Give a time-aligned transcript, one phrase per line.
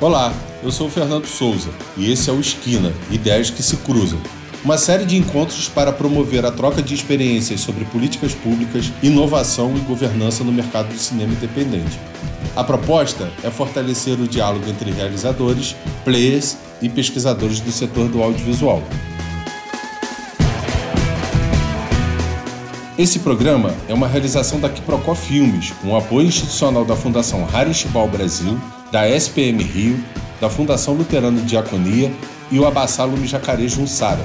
[0.00, 0.32] Olá,
[0.62, 4.18] eu sou o Fernando Souza e esse é o Esquina Ideias que se Cruzam.
[4.64, 9.80] Uma série de encontros para promover a troca de experiências sobre políticas públicas, inovação e
[9.80, 12.00] governança no mercado do cinema independente.
[12.56, 18.82] A proposta é fortalecer o diálogo entre realizadores, players e pesquisadores do setor do audiovisual.
[23.00, 28.60] Esse programa é uma realização da Quiprocó Filmes, com apoio institucional da Fundação Harishibal Brasil
[28.92, 30.04] da SPM Rio,
[30.38, 32.12] da Fundação Luterano de Diaconia
[32.50, 34.22] e o Abassá Lume Jacaré Junsara.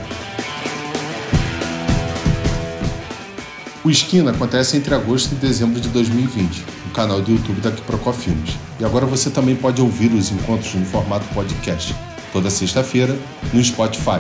[3.82, 8.12] O Esquina acontece entre agosto e dezembro de 2020, no canal do YouTube da Quiprocó
[8.12, 8.58] Filmes.
[8.78, 11.96] E agora você também pode ouvir os encontros no formato podcast,
[12.34, 13.18] toda sexta-feira,
[13.54, 14.20] no Spotify.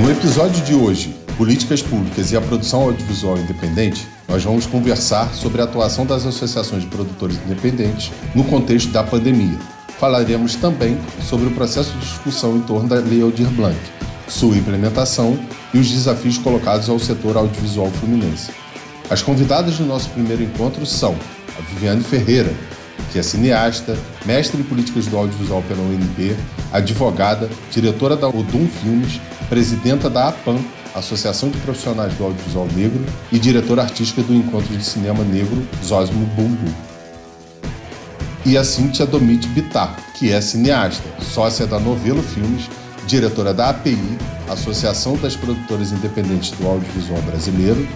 [0.00, 5.60] No episódio de hoje, Políticas Públicas e a Produção Audiovisual Independente, nós vamos conversar sobre
[5.60, 9.58] a atuação das associações de produtores independentes no contexto da pandemia.
[9.98, 13.76] Falaremos também sobre o processo de discussão em torno da Lei Aldir Blanc,
[14.26, 15.38] sua implementação
[15.74, 18.50] e os desafios colocados ao setor audiovisual fluminense.
[19.10, 21.14] As convidadas do nosso primeiro encontro são
[21.58, 22.54] a Viviane Ferreira,
[23.12, 26.36] que é cineasta, mestre em políticas do audiovisual pela UNB,
[26.72, 30.58] advogada, diretora da Odum Filmes, presidenta da APAM
[30.94, 36.26] Associação de Profissionais do Audiovisual Negro e diretora artística do Encontro de Cinema Negro Zosmo
[36.34, 36.72] Bumbu.
[38.44, 42.68] E a Cíntia Domit Bittar, que é cineasta, sócia da Novelo Filmes,
[43.06, 47.86] diretora da API, Associação das Produtoras Independentes do Audiovisual Brasileiro,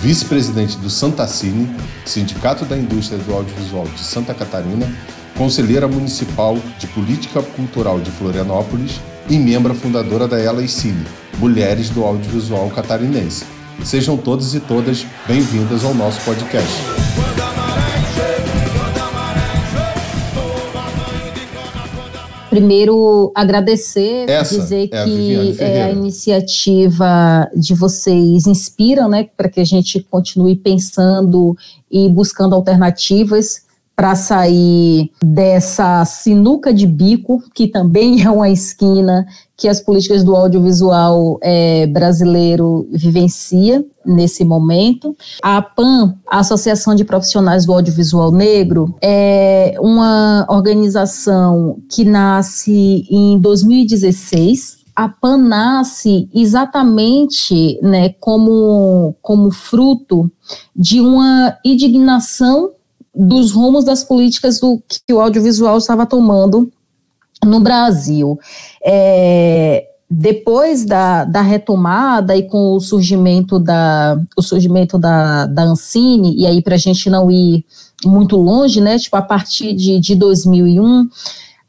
[0.00, 1.68] vice-presidente do Santa Cine,
[2.06, 4.90] Sindicato da Indústria do Audiovisual de Santa Catarina,
[5.36, 8.98] conselheira municipal de Política Cultural de Florianópolis
[9.28, 11.04] e membro fundadora da Ela Cine,
[11.38, 13.44] Mulheres do Audiovisual Catarinense.
[13.84, 16.99] Sejam todos e todas bem-vindas ao nosso podcast.
[22.50, 29.48] Primeiro, agradecer, Essa dizer é que a, é a iniciativa de vocês inspira, né, para
[29.48, 31.56] que a gente continue pensando
[31.88, 33.69] e buscando alternativas
[34.00, 40.34] para sair dessa sinuca de bico, que também é uma esquina que as políticas do
[40.34, 45.14] audiovisual é, brasileiro vivencia nesse momento.
[45.42, 53.38] A PAN, a Associação de Profissionais do Audiovisual Negro, é uma organização que nasce em
[53.38, 60.30] 2016 a PAN nasce exatamente né, como, como fruto
[60.76, 62.72] de uma indignação
[63.14, 66.70] dos rumos das políticas do que o audiovisual estava tomando
[67.44, 68.38] no Brasil.
[68.84, 76.34] É, depois da, da retomada e com o surgimento da, o surgimento da, da Ancine,
[76.36, 77.64] e aí para a gente não ir
[78.04, 81.08] muito longe, né, tipo a partir de, de 2001,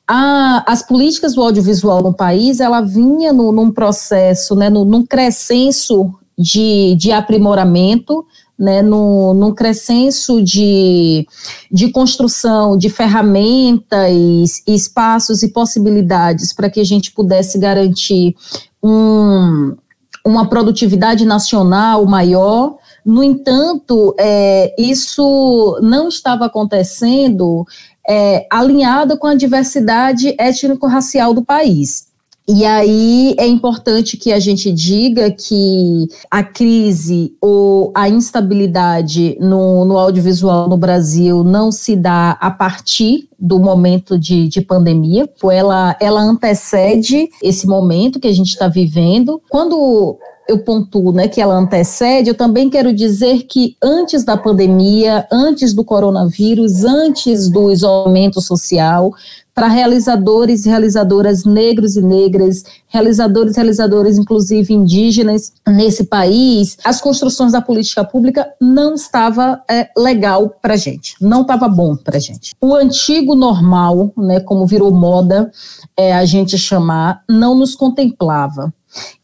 [0.07, 5.06] a, as políticas do audiovisual no país, ela vinha no, num processo, né, no, num
[5.06, 8.25] crescenço de, de aprimoramento,
[8.61, 11.27] né, no, num crescenço de,
[11.72, 18.35] de construção de ferramentas, espaços e possibilidades para que a gente pudesse garantir
[18.83, 19.75] um,
[20.23, 22.75] uma produtividade nacional maior.
[23.03, 27.66] No entanto, é, isso não estava acontecendo
[28.07, 32.10] é, alinhado com a diversidade étnico-racial do país.
[32.47, 39.85] E aí é importante que a gente diga que a crise ou a instabilidade no,
[39.85, 45.96] no audiovisual no Brasil não se dá a partir do momento de, de pandemia, ela,
[46.00, 49.41] ela antecede esse momento que a gente está vivendo.
[49.50, 55.25] Quando eu pontuo né, que ela antecede, eu também quero dizer que antes da pandemia,
[55.31, 59.13] antes do coronavírus, antes do isolamento social,
[59.53, 67.01] para realizadores e realizadoras negros e negras, realizadores e realizadoras, inclusive indígenas, nesse país, as
[67.01, 72.56] construções da política pública não estava é, legal para gente, não estava bom para gente.
[72.62, 75.51] O antigo normal, né, como virou moda
[75.98, 78.74] é, a gente chamar, não nos contemplava.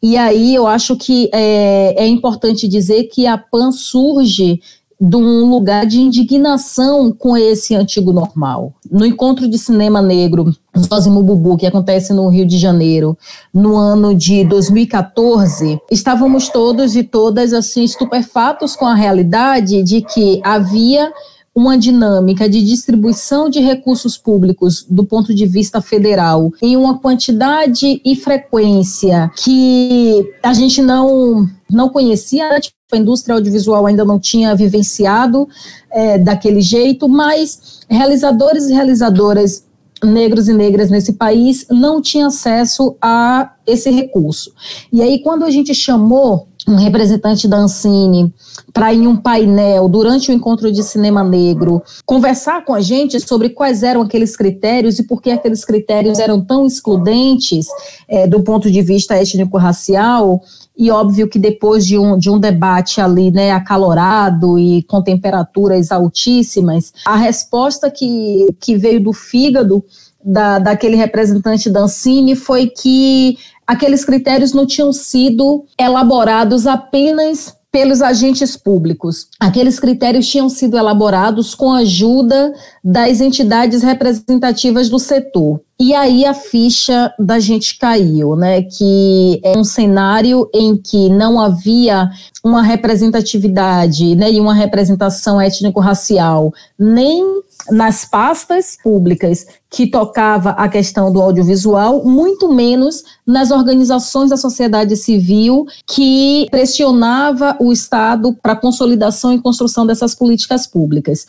[0.02, 4.62] E aí eu acho que é, é importante dizer que a PAN surge
[5.00, 8.74] de um lugar de indignação com esse antigo normal.
[8.90, 13.18] No encontro de cinema negro Zózimo Bubu, que acontece no Rio de Janeiro,
[13.54, 20.42] no ano de 2014, estávamos todos e todas assim estupefatos com a realidade de que
[20.44, 21.12] havia
[21.58, 28.00] uma dinâmica de distribuição de recursos públicos do ponto de vista federal em uma quantidade
[28.06, 34.56] e frequência que a gente não não conhecia, tipo, a indústria audiovisual ainda não tinha
[34.56, 35.48] vivenciado
[35.92, 39.66] é, daquele jeito, mas realizadores e realizadoras
[40.04, 44.54] negros e negras nesse país não tinham acesso a esse recurso.
[44.92, 48.34] E aí, quando a gente chamou um representante da Ancine
[48.74, 53.20] para ir em um painel durante o encontro de cinema negro conversar com a gente
[53.22, 57.68] sobre quais eram aqueles critérios e por que aqueles critérios eram tão excludentes
[58.08, 60.42] é, do ponto de vista étnico-racial.
[60.78, 65.92] E óbvio que depois de um, de um debate ali, né, acalorado e com temperaturas
[65.92, 69.84] altíssimas, a resposta que, que veio do fígado
[70.24, 71.88] da, daquele representante da
[72.36, 79.28] foi que aqueles critérios não tinham sido elaborados apenas pelos agentes públicos.
[79.40, 82.54] Aqueles critérios tinham sido elaborados com a ajuda
[82.84, 85.62] das entidades representativas do setor.
[85.80, 88.64] E aí a ficha da gente caiu, né?
[88.64, 92.10] Que é um cenário em que não havia
[92.44, 101.12] uma representatividade, né, e uma representação étnico-racial, nem nas pastas públicas que tocava a questão
[101.12, 108.56] do audiovisual, muito menos nas organizações da sociedade civil que pressionava o Estado para a
[108.56, 111.26] consolidação e construção dessas políticas públicas.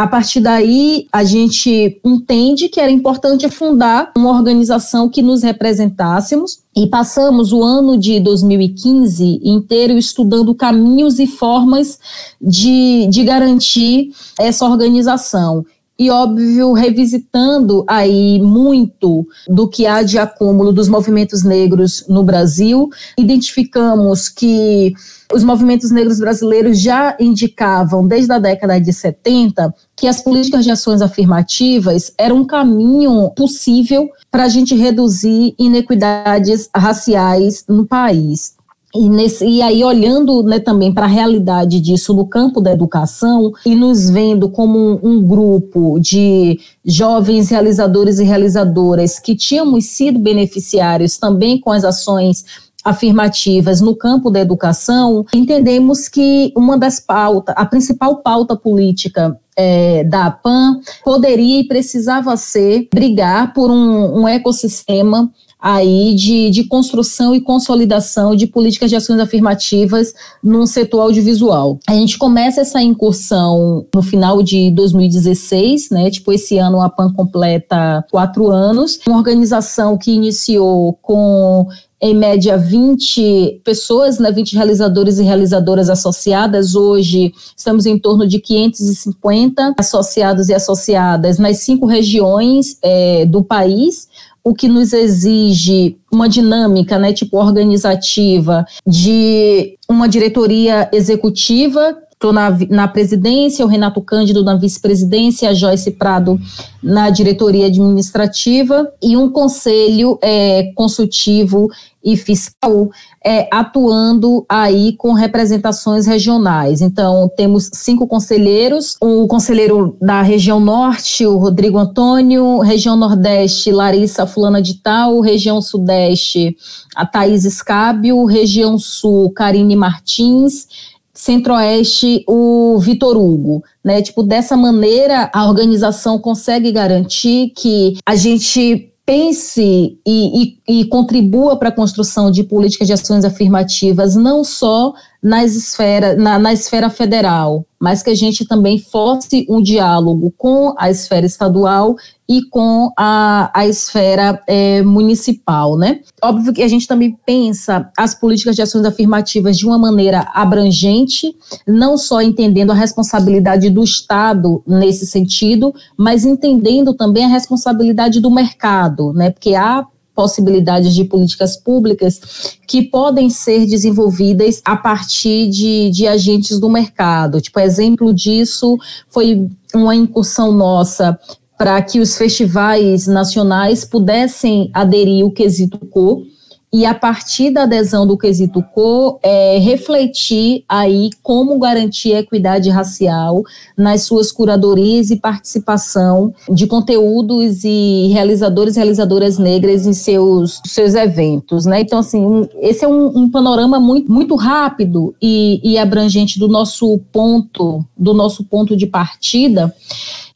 [0.00, 6.60] A partir daí, a gente entende que era importante fundar uma organização que nos representássemos.
[6.74, 11.98] E passamos o ano de 2015 inteiro estudando caminhos e formas
[12.40, 15.66] de, de garantir essa organização
[16.00, 22.88] e óbvio revisitando aí muito do que há de acúmulo dos movimentos negros no Brasil,
[23.18, 24.94] identificamos que
[25.30, 30.70] os movimentos negros brasileiros já indicavam desde a década de 70 que as políticas de
[30.70, 38.54] ações afirmativas eram um caminho possível para a gente reduzir inequidades raciais no país.
[38.94, 43.52] E, nesse, e aí, olhando né, também para a realidade disso no campo da educação
[43.64, 50.18] e nos vendo como um, um, grupo de jovens realizadores e realizadoras que tínhamos sido
[50.18, 52.44] beneficiários também com as ações
[52.84, 60.02] afirmativas no campo da educação, entendemos que uma das pautas, a principal pauta política é,
[60.04, 67.34] da APAN poderia e precisava ser brigar por um, um ecossistema aí de, de construção
[67.34, 71.78] e consolidação de políticas de ações afirmativas no setor audiovisual.
[71.88, 76.10] A gente começa essa incursão no final de 2016, né?
[76.10, 78.98] Tipo, esse ano a PAN completa quatro anos.
[79.06, 81.66] Uma organização que iniciou com
[82.02, 86.74] em média 20 pessoas, né, 20 realizadores e realizadoras associadas.
[86.74, 94.08] Hoje estamos em torno de 550 associados e associadas nas cinco regiões é, do país
[94.42, 102.50] o que nos exige uma dinâmica, né, tipo organizativa, de uma diretoria executiva estou na,
[102.68, 106.38] na presidência, o Renato Cândido na vice-presidência, a Joyce Prado
[106.82, 111.68] na diretoria administrativa e um conselho é, consultivo
[112.04, 112.90] e fiscal
[113.24, 116.82] é, atuando aí com representações regionais.
[116.82, 124.26] Então, temos cinco conselheiros: o conselheiro da região norte, o Rodrigo Antônio, região nordeste, Larissa
[124.26, 126.54] Fulana de Tal, região sudeste,
[126.94, 130.89] a Thaís Escábio, região sul, Karine Martins
[131.20, 134.00] Centro-Oeste, o Vitor Hugo, né?
[134.00, 141.58] Tipo, dessa maneira a organização consegue garantir que a gente pense e, e, e contribua
[141.58, 146.88] para a construção de políticas de ações afirmativas, não só nas esfera, na, na esfera
[146.88, 151.96] federal, mas que a gente também force um diálogo com a esfera estadual
[152.30, 155.98] e com a, a esfera é, municipal, né?
[156.22, 161.34] Óbvio que a gente também pensa as políticas de ações afirmativas de uma maneira abrangente,
[161.66, 168.30] não só entendendo a responsabilidade do Estado nesse sentido, mas entendendo também a responsabilidade do
[168.30, 169.30] mercado, né?
[169.30, 169.84] Porque há
[170.14, 172.20] possibilidades de políticas públicas
[172.64, 177.40] que podem ser desenvolvidas a partir de, de agentes do mercado.
[177.40, 181.18] Tipo, exemplo disso foi uma incursão nossa
[181.60, 186.22] para que os festivais nacionais pudessem aderir o quesito cor
[186.72, 192.70] e a partir da adesão do quesito cor, é, refletir aí como garantir a equidade
[192.70, 193.42] racial
[193.76, 200.94] nas suas curadorias e participação de conteúdos e realizadores e realizadoras negras em seus, seus
[200.94, 201.80] eventos, né?
[201.80, 206.46] Então, assim, um, esse é um, um, panorama muito, muito rápido e, e abrangente do
[206.46, 209.74] nosso ponto, do nosso ponto de partida,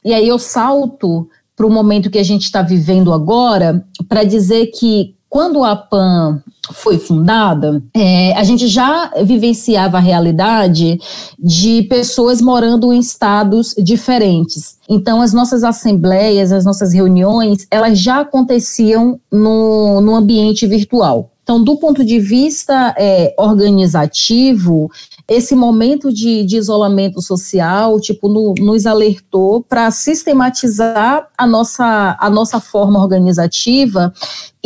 [0.03, 4.67] e aí eu salto para o momento que a gente está vivendo agora, para dizer
[4.67, 10.97] que quando a PAN foi fundada, é, a gente já vivenciava a realidade
[11.37, 14.77] de pessoas morando em estados diferentes.
[14.87, 21.31] Então, as nossas assembleias, as nossas reuniões, elas já aconteciam no, no ambiente virtual.
[21.43, 24.89] Então, do ponto de vista é, organizativo,
[25.27, 32.29] esse momento de, de isolamento social, tipo, no, nos alertou para sistematizar a nossa, a
[32.31, 34.11] nossa forma organizativa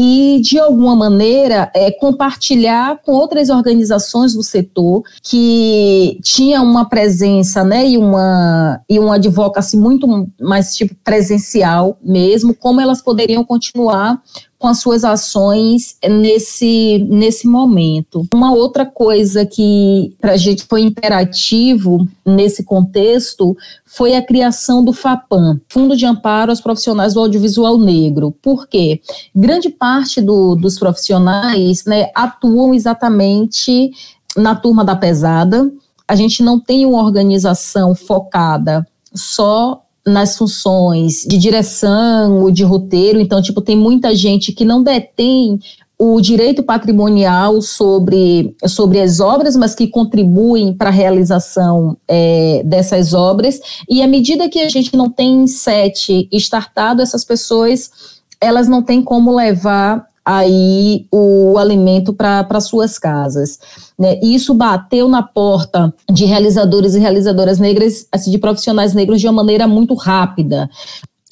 [0.01, 7.65] e, de alguma maneira, é, compartilhar com outras organizações do setor que tinham uma presença
[7.65, 10.07] né, e, uma, e uma advocacy muito
[10.39, 14.21] mais tipo, presencial mesmo, como elas poderiam continuar
[14.59, 18.27] com as suas ações nesse, nesse momento.
[18.31, 23.55] Uma outra coisa que para a gente foi imperativo nesse contexto
[23.91, 28.31] foi a criação do FAPAM, Fundo de Amparo aos Profissionais do Audiovisual Negro.
[28.39, 29.01] Por quê?
[29.35, 33.91] Grande parte do, dos profissionais né, atuam exatamente
[34.37, 35.71] na turma da pesada.
[36.07, 43.19] A gente não tem uma organização focada só nas funções de direção ou de roteiro.
[43.19, 45.59] Então, tipo, tem muita gente que não detém
[46.01, 53.13] o direito patrimonial sobre, sobre as obras, mas que contribuem para a realização é, dessas
[53.13, 53.59] obras.
[53.89, 57.91] E à medida que a gente não tem sete startado, essas pessoas
[58.39, 63.59] elas não têm como levar aí o alimento para suas casas.
[63.97, 64.17] Né?
[64.21, 69.33] Isso bateu na porta de realizadores e realizadoras negras, assim, de profissionais negros de uma
[69.33, 70.69] maneira muito rápida.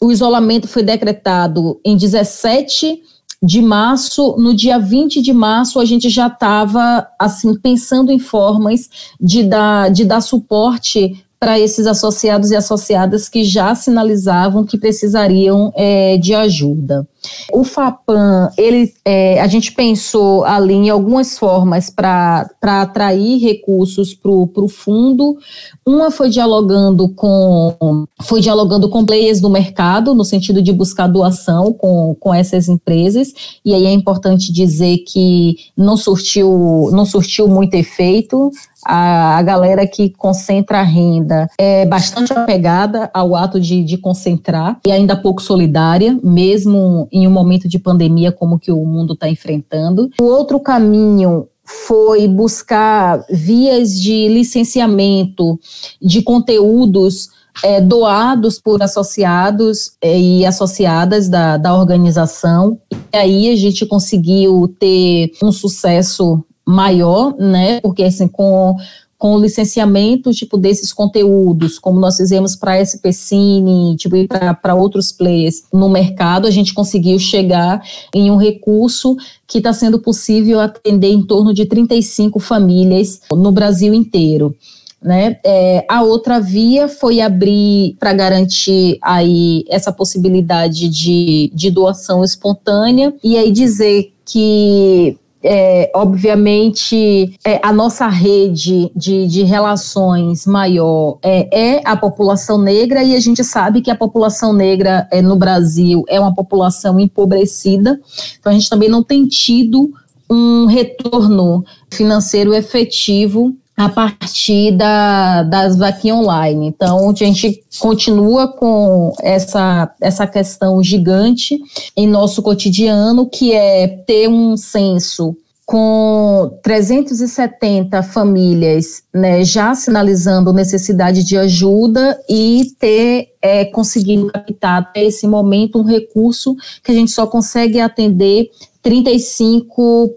[0.01, 3.01] O isolamento foi decretado em 17
[3.41, 8.89] de março, no dia 20 de março, a gente já estava assim pensando em formas
[9.19, 15.71] de dar, de dar suporte para esses associados e associadas que já sinalizavam que precisariam
[15.75, 17.07] é, de ajuda.
[17.51, 24.31] O FAPAM, ele, é, a gente pensou ali em algumas formas para atrair recursos para
[24.31, 25.37] o fundo.
[25.85, 31.73] Uma foi dialogando com foi dialogando com players do mercado, no sentido de buscar doação
[31.73, 37.75] com, com essas empresas, e aí é importante dizer que não surtiu, não surtiu muito
[37.75, 38.51] efeito
[38.87, 44.79] a, a galera que concentra a renda é bastante apegada ao ato de, de concentrar
[44.85, 49.27] e ainda pouco solidária, mesmo em um momento de pandemia como que o mundo está
[49.29, 50.09] enfrentando.
[50.19, 55.59] O outro caminho foi buscar vias de licenciamento
[56.01, 57.29] de conteúdos
[57.63, 62.79] é, doados por associados é, e associadas da, da organização.
[63.11, 67.79] E aí a gente conseguiu ter um sucesso maior, né?
[67.79, 68.75] Porque assim, com,
[69.17, 74.75] com o licenciamento tipo desses conteúdos, como nós fizemos para a SP Cine, tipo para
[74.75, 77.81] outros players no mercado, a gente conseguiu chegar
[78.13, 79.15] em um recurso
[79.47, 84.53] que está sendo possível atender em torno de 35 famílias no Brasil inteiro.
[85.01, 85.37] Né?
[85.45, 93.13] É, a outra via foi abrir para garantir aí essa possibilidade de, de doação espontânea
[93.23, 101.75] e aí dizer que é, obviamente, é, a nossa rede de, de relações maior é,
[101.75, 106.03] é, a população negra, e a gente sabe que a população negra é, no Brasil
[106.07, 107.99] é uma população empobrecida,
[108.39, 109.91] então a gente também não tem tido
[110.29, 116.65] um retorno financeiro efetivo a partir da, das vaquinhas online.
[116.65, 121.59] Então, a gente continua com essa, essa questão gigante
[121.95, 131.25] em nosso cotidiano, que é ter um censo com 370 famílias né, já sinalizando necessidade
[131.25, 137.11] de ajuda e ter é, conseguido captar até esse momento um recurso que a gente
[137.11, 138.49] só consegue atender
[138.81, 140.09] 35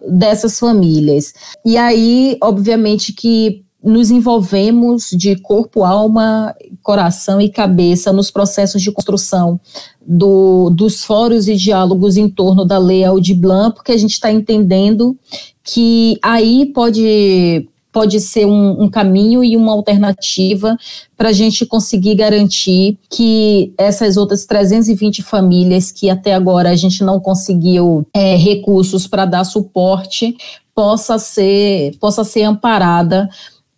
[0.00, 1.32] dessas famílias.
[1.64, 8.90] E aí, obviamente, que nos envolvemos de corpo, alma, coração e cabeça nos processos de
[8.90, 9.60] construção
[10.04, 14.32] do, dos fóruns e diálogos em torno da Lei Aldir Blanc, porque a gente está
[14.32, 15.16] entendendo
[15.62, 17.68] que aí pode
[17.98, 20.76] pode ser um, um caminho e uma alternativa
[21.16, 27.02] para a gente conseguir garantir que essas outras 320 famílias que até agora a gente
[27.02, 30.36] não conseguiu é, recursos para dar suporte
[30.72, 33.28] possa ser possa ser amparada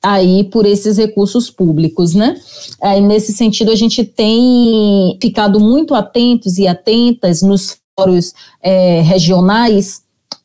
[0.02, 2.38] aí por esses recursos públicos, né?
[2.82, 10.02] Aí, nesse sentido, a gente tem ficado muito atentos e atentas nos fóruns é, regionais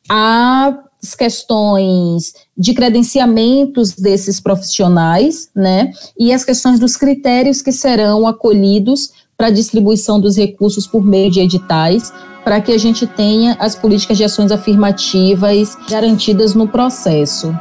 [0.08, 8.26] a as questões de credenciamentos desses profissionais, né, e as questões dos critérios que serão
[8.26, 13.76] acolhidos para distribuição dos recursos por meio de editais, para que a gente tenha as
[13.76, 17.54] políticas de ações afirmativas garantidas no processo.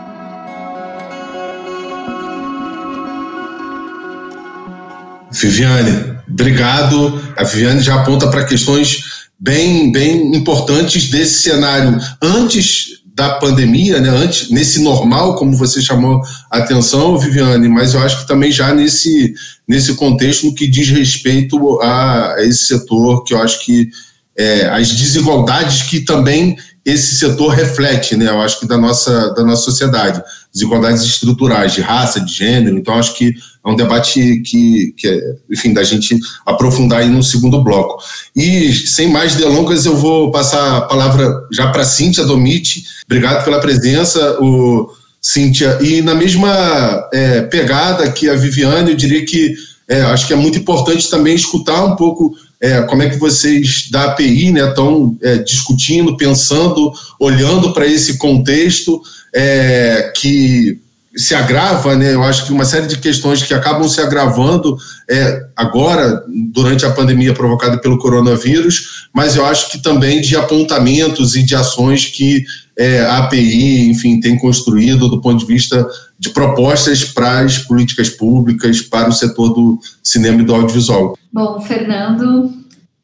[5.32, 7.22] Viviane, obrigado.
[7.38, 9.04] A Viviane já aponta para questões
[9.38, 16.22] bem, bem importantes desse cenário antes da pandemia, né, antes, nesse normal, como você chamou
[16.52, 19.34] a atenção, Viviane, mas eu acho que também já nesse,
[19.66, 23.90] nesse contexto no que diz respeito a, esse setor, que eu acho que
[24.38, 29.44] é, as desigualdades que também esse setor reflete, né, eu acho que da nossa, da
[29.44, 30.22] nossa sociedade,
[30.54, 33.34] desigualdades estruturais de raça, de gênero, então acho que
[33.66, 37.98] é um debate que, que é, enfim, da gente aprofundar aí no segundo bloco.
[38.36, 42.84] E, sem mais delongas, eu vou passar a palavra já para Cíntia Domite.
[43.08, 44.88] Obrigado pela presença, o,
[45.26, 45.80] Cíntia.
[45.82, 49.56] E na mesma é, pegada que a Viviane, eu diria que
[49.88, 53.90] é, acho que é muito importante também escutar um pouco é, como é que vocês
[53.92, 59.02] da API estão né, discutindo, pensando, olhando para esse contexto
[59.34, 60.80] é, que
[61.16, 62.14] se agrava, né?
[62.14, 64.78] Eu acho que uma série de questões que acabam se agravando
[65.10, 71.36] é, agora, durante a pandemia provocada pelo coronavírus, mas eu acho que também de apontamentos
[71.36, 72.44] e de ações que
[72.78, 75.88] é, API, enfim, tem construído do ponto de vista
[76.20, 81.18] de propostas para as políticas públicas, para o setor do cinema e do audiovisual.
[81.32, 82.52] Bom, Fernando,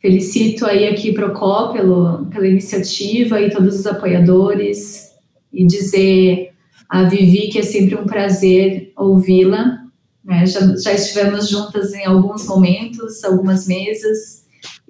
[0.01, 5.12] felicito aí aqui Procó pelo, pela iniciativa e todos os apoiadores
[5.54, 6.51] e dizer
[6.90, 9.80] a Vivi, que é sempre um prazer ouvi-la.
[10.24, 10.46] Né?
[10.46, 14.41] Já, já estivemos juntas em alguns momentos, algumas mesas,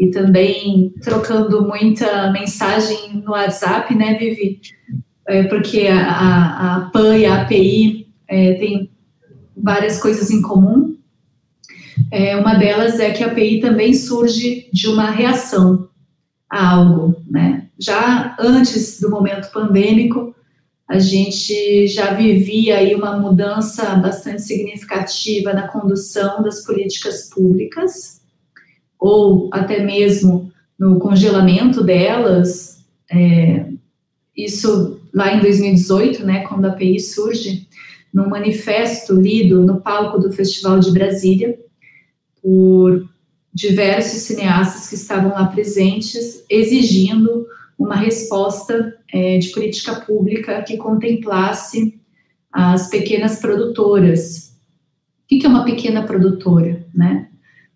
[0.02, 4.60] e também trocando muita mensagem no WhatsApp, né, Vivi?
[5.28, 8.90] É, porque a, a, a PAN e a API é, têm
[9.56, 10.98] várias coisas em comum.
[12.12, 15.88] É, uma delas é que a API também surge de uma reação
[16.50, 17.68] a algo, né?
[17.80, 20.36] Já antes do momento pandêmico,
[20.90, 28.21] a gente já vivia aí uma mudança bastante significativa na condução das políticas públicas,
[29.02, 32.86] ou até mesmo no congelamento delas.
[33.12, 33.66] É,
[34.38, 37.68] isso lá em 2018, né, quando a API surge,
[38.14, 41.58] num manifesto lido no palco do Festival de Brasília
[42.42, 43.10] por
[43.54, 47.46] diversos cineastas que estavam lá presentes, exigindo
[47.78, 52.00] uma resposta é, de política pública que contemplasse
[52.52, 54.56] as pequenas produtoras.
[55.24, 56.86] O que é uma pequena produtora?
[56.94, 57.30] Né?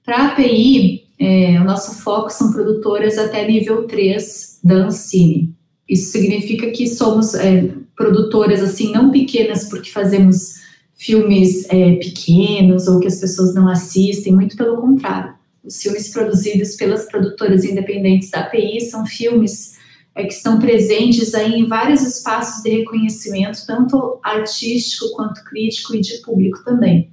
[0.03, 5.53] Para a API, é, o nosso foco são produtoras até nível 3 da Ancine.
[5.87, 10.55] Isso significa que somos é, produtoras, assim, não pequenas porque fazemos
[10.95, 15.35] filmes é, pequenos ou que as pessoas não assistem, muito pelo contrário.
[15.63, 19.75] Os filmes produzidos pelas produtoras independentes da API são filmes
[20.15, 26.01] é, que estão presentes aí em vários espaços de reconhecimento, tanto artístico quanto crítico e
[26.01, 27.09] de público também.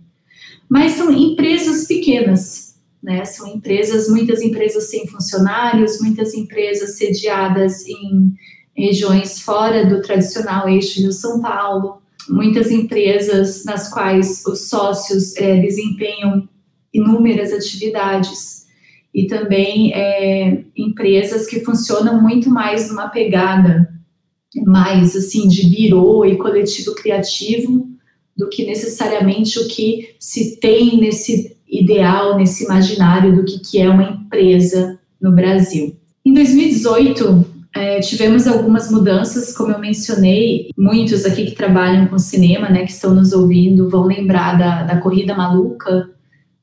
[0.69, 2.72] Mas são empresas pequenas,
[3.03, 3.25] né?
[3.25, 8.33] São empresas, muitas empresas sem funcionários, muitas empresas sediadas em
[8.77, 15.61] regiões fora do tradicional eixo Rio São Paulo, muitas empresas nas quais os sócios é,
[15.61, 16.49] desempenham
[16.93, 18.67] inúmeras atividades
[19.15, 23.93] e também é, empresas que funcionam muito mais numa pegada
[24.67, 27.89] mais assim de birô e coletivo criativo
[28.37, 33.89] do que necessariamente o que se tem nesse ideal, nesse imaginário do que, que é
[33.89, 35.97] uma empresa no Brasil.
[36.25, 42.69] Em 2018, é, tivemos algumas mudanças, como eu mencionei, muitos aqui que trabalham com cinema,
[42.69, 46.11] né, que estão nos ouvindo, vão lembrar da, da Corrida Maluca,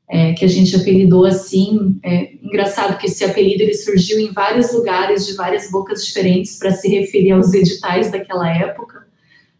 [0.07, 1.99] é, que a gente apelidou assim.
[2.03, 6.71] É engraçado que esse apelido ele surgiu em vários lugares, de várias bocas diferentes, para
[6.71, 8.98] se referir aos editais daquela época,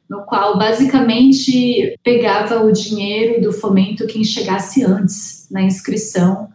[0.09, 6.49] no qual basicamente pegava o dinheiro do fomento quem chegasse antes na inscrição,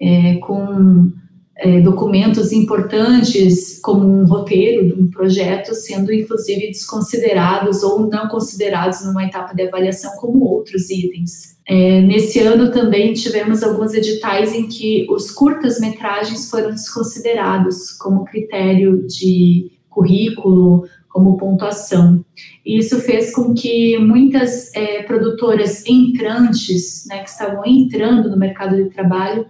[0.00, 1.10] é, com
[1.56, 9.04] é, documentos importantes, como um roteiro de um projeto, sendo inclusive desconsiderados ou não considerados
[9.04, 11.58] numa etapa de avaliação como outros itens.
[11.66, 19.06] É, nesse ano também tivemos alguns editais em que os curtas-metragens foram desconsiderados como critério
[19.06, 22.24] de currículo, como pontuação.
[22.64, 28.76] E isso fez com que muitas é, produtoras entrantes, né, que estavam entrando no mercado
[28.76, 29.46] de trabalho,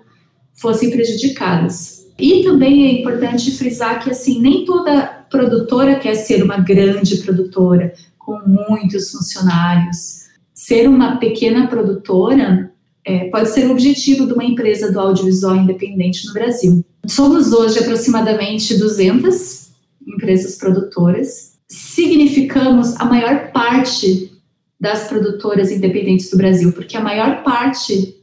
[0.55, 2.07] fossem prejudicadas.
[2.18, 7.92] E também é importante frisar que assim nem toda produtora quer ser uma grande produtora
[8.18, 12.73] com muitos funcionários ser uma pequena produtora
[13.05, 16.85] é, pode ser o objetivo de uma empresa do audiovisual independente no Brasil.
[17.07, 19.67] Somos hoje aproximadamente 200
[20.09, 21.59] empresas produtoras.
[21.68, 24.33] Significamos a maior parte
[24.81, 28.16] das produtoras independentes do Brasil, porque a maior parte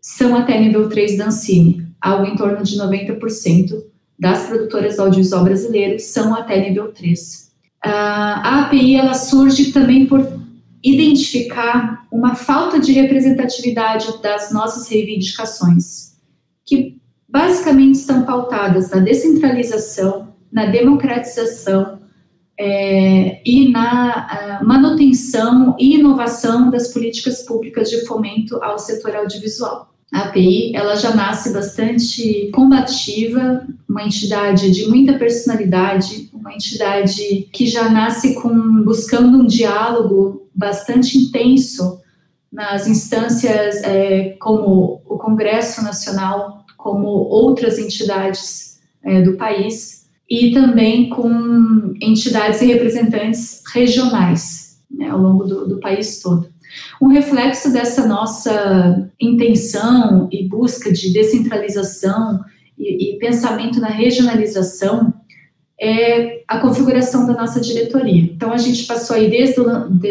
[0.00, 3.82] são até nível 3 da Ancine, algo em torno de 90%
[4.18, 7.50] das produtoras do audiovisual brasileiro são até nível 3.
[7.82, 10.26] A API ela surge também por
[10.82, 16.14] identificar uma falta de representatividade das nossas reivindicações,
[16.64, 20.25] que basicamente estão pautadas na descentralização,
[20.56, 21.98] na democratização
[22.58, 29.92] é, e na manutenção e inovação das políticas públicas de fomento ao setor audiovisual.
[30.10, 37.66] A API ela já nasce bastante combativa, uma entidade de muita personalidade, uma entidade que
[37.66, 42.00] já nasce com buscando um diálogo bastante intenso
[42.50, 49.95] nas instâncias é, como o Congresso Nacional, como outras entidades é, do país
[50.28, 56.48] e também com entidades e representantes regionais né, ao longo do, do país todo.
[57.00, 62.40] Um reflexo dessa nossa intenção e busca de descentralização
[62.78, 65.12] e, e pensamento na regionalização
[65.80, 68.22] é a configuração da nossa diretoria.
[68.22, 69.56] Então, a gente passou aí desde,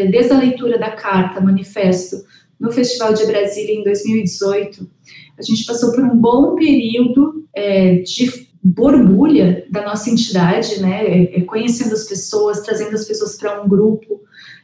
[0.10, 2.18] desde a leitura da carta, manifesto,
[2.60, 4.90] no Festival de Brasília em 2018,
[5.38, 11.38] a gente passou por um bom período é, de borbulha da nossa entidade, né, é,
[11.38, 14.22] é conhecendo as pessoas, trazendo as pessoas para um grupo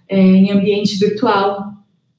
[0.10, 1.72] é, em ambiente virtual,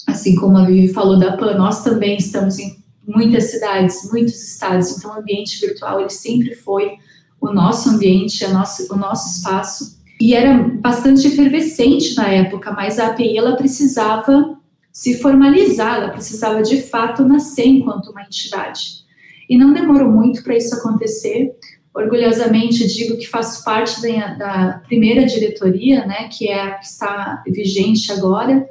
[0.06, 4.96] assim como a Vivi falou da PAN, nós também estamos em muitas cidades, muitos estados,
[4.96, 6.92] então o ambiente virtual ele sempre foi
[7.40, 13.00] o nosso ambiente, a nosso, o nosso espaço, e era bastante efervescente na época, mas
[13.00, 14.56] a API ela precisava
[14.92, 19.01] se formalizar, ela precisava de fato nascer enquanto uma entidade.
[19.52, 21.54] E não demorou muito para isso acontecer.
[21.94, 27.42] Orgulhosamente digo que faço parte da, da primeira diretoria, né, que é a que está
[27.46, 28.66] vigente agora,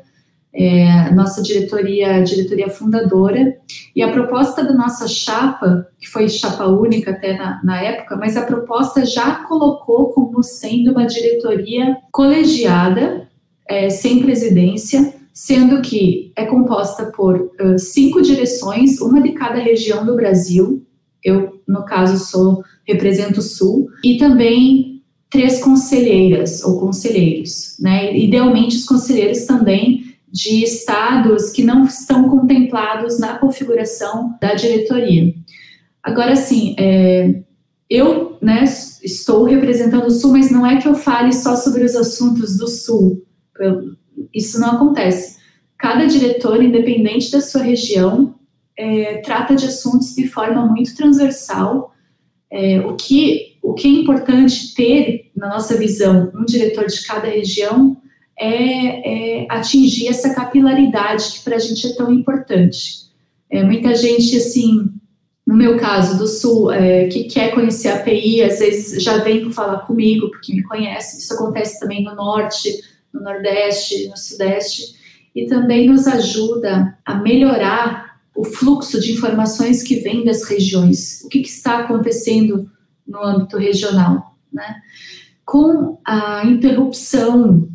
[0.52, 3.56] é, nossa diretoria, diretoria fundadora,
[3.96, 8.36] e a proposta da nossa chapa, que foi chapa única até na, na época, mas
[8.36, 13.30] a proposta já colocou como sendo uma diretoria colegiada,
[13.70, 20.06] é, sem presidência, sendo que é composta por uh, cinco direções, uma de cada região
[20.06, 20.86] do Brasil.
[21.24, 28.18] Eu, no caso, sou represento o Sul, e também três conselheiras ou conselheiros, né?
[28.18, 35.34] Idealmente, os conselheiros também de estados que não estão contemplados na configuração da diretoria.
[36.02, 37.42] Agora, sim, é,
[37.90, 38.64] eu né,
[39.04, 42.68] estou representando o Sul, mas não é que eu fale só sobre os assuntos do
[42.68, 43.22] Sul.
[44.34, 45.40] Isso não acontece.
[45.78, 48.36] Cada diretor, independente da sua região,
[48.78, 51.94] é, trata de assuntos de forma muito transversal.
[52.50, 57.28] É, o, que, o que é importante ter, na nossa visão, um diretor de cada
[57.28, 57.98] região
[58.38, 63.10] é, é atingir essa capilaridade que para a gente é tão importante.
[63.50, 64.90] É, muita gente, assim,
[65.46, 69.52] no meu caso, do Sul, é, que quer conhecer a API, às vezes já vem
[69.52, 71.20] falar comigo, porque me conhece.
[71.20, 72.82] Isso acontece também no Norte,
[73.14, 74.96] no Nordeste, no Sudeste,
[75.36, 81.22] e também nos ajuda a melhorar o fluxo de informações que vem das regiões.
[81.24, 82.70] O que, que está acontecendo
[83.08, 84.78] no âmbito regional, né?
[85.46, 87.68] Com a interrupção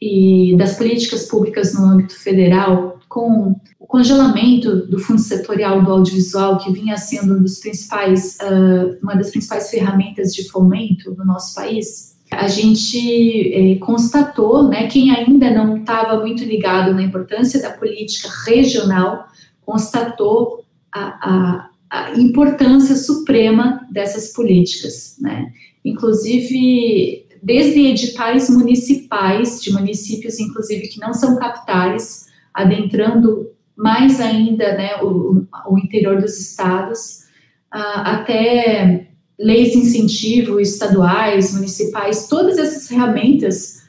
[0.00, 6.58] e das políticas públicas no âmbito federal, com o congelamento do fundo setorial do audiovisual,
[6.58, 11.54] que vinha sendo um dos principais, uh, uma das principais ferramentas de fomento no nosso
[11.54, 17.70] país, a gente eh, constatou, né, quem ainda não estava muito ligado na importância da
[17.70, 19.26] política regional,
[19.64, 25.52] constatou a, a, a importância suprema dessas políticas, né?
[25.84, 34.96] Inclusive, desde editais municipais, de municípios, inclusive, que não são capitais, adentrando mais ainda né,
[35.02, 37.26] o, o interior dos estados,
[37.74, 43.82] uh, até leis de incentivo estaduais, municipais, todas essas ferramentas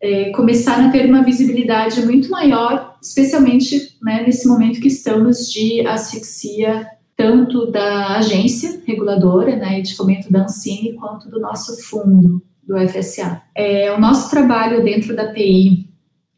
[0.00, 5.86] é, começaram a ter uma visibilidade muito maior, especialmente né, nesse momento que estamos de
[5.86, 12.78] asfixia tanto da agência reguladora né, de fomento da Ancine quanto do nosso fundo do
[12.88, 13.42] FSA.
[13.54, 15.86] É, o nosso trabalho dentro da TI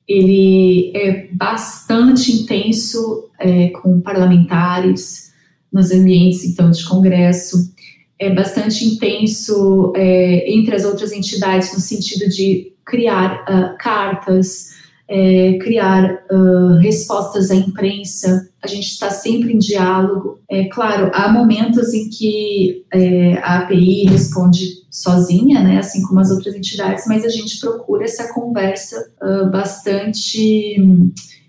[0.09, 5.33] ele é bastante intenso é, com parlamentares
[5.73, 7.73] nos ambientes então de congresso,
[8.23, 14.71] é bastante intenso é, entre as outras entidades no sentido de criar uh, cartas,
[15.09, 20.39] é, criar uh, respostas à imprensa, a gente está sempre em diálogo.
[20.49, 26.31] É claro, há momentos em que é, a API responde sozinha, né, assim como as
[26.31, 30.77] outras entidades, mas a gente procura essa conversa uh, bastante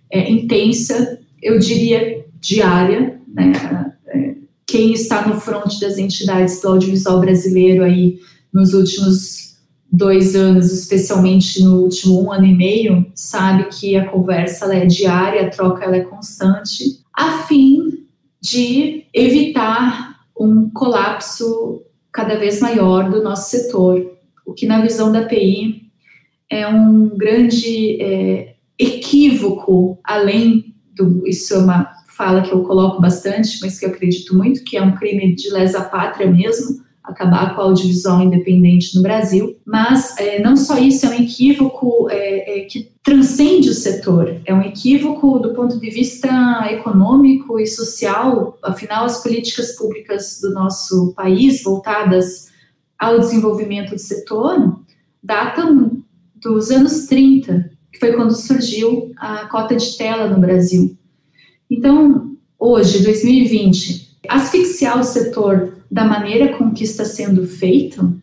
[0.09, 3.92] é, intensa, eu diria diária, né,
[4.73, 8.17] quem está no front das entidades do audiovisual brasileiro aí
[8.51, 9.59] nos últimos
[9.91, 15.45] dois anos, especialmente no último um ano e meio, sabe que a conversa é diária,
[15.45, 18.07] a troca é constante, a fim
[18.41, 25.23] de evitar um colapso cada vez maior do nosso setor, o que na visão da
[25.25, 25.83] PI
[26.49, 33.59] é um grande é, equívoco, além do isso é uma fala que eu coloco bastante,
[33.61, 37.61] mas que eu acredito muito que é um crime de lesa pátria mesmo, acabar com
[37.61, 39.57] a audiovisual independente no Brasil.
[39.65, 44.53] Mas é, não só isso, é um equívoco é, é, que transcende o setor, é
[44.53, 46.29] um equívoco do ponto de vista
[46.71, 48.57] econômico e social.
[48.63, 52.51] Afinal, as políticas públicas do nosso país voltadas
[52.97, 54.79] ao desenvolvimento do setor
[55.21, 56.03] datam
[56.35, 60.97] dos anos 30, que foi quando surgiu a cota de tela no Brasil.
[61.73, 68.15] Então, hoje, 2020, asfixiar o setor da maneira com que está sendo feito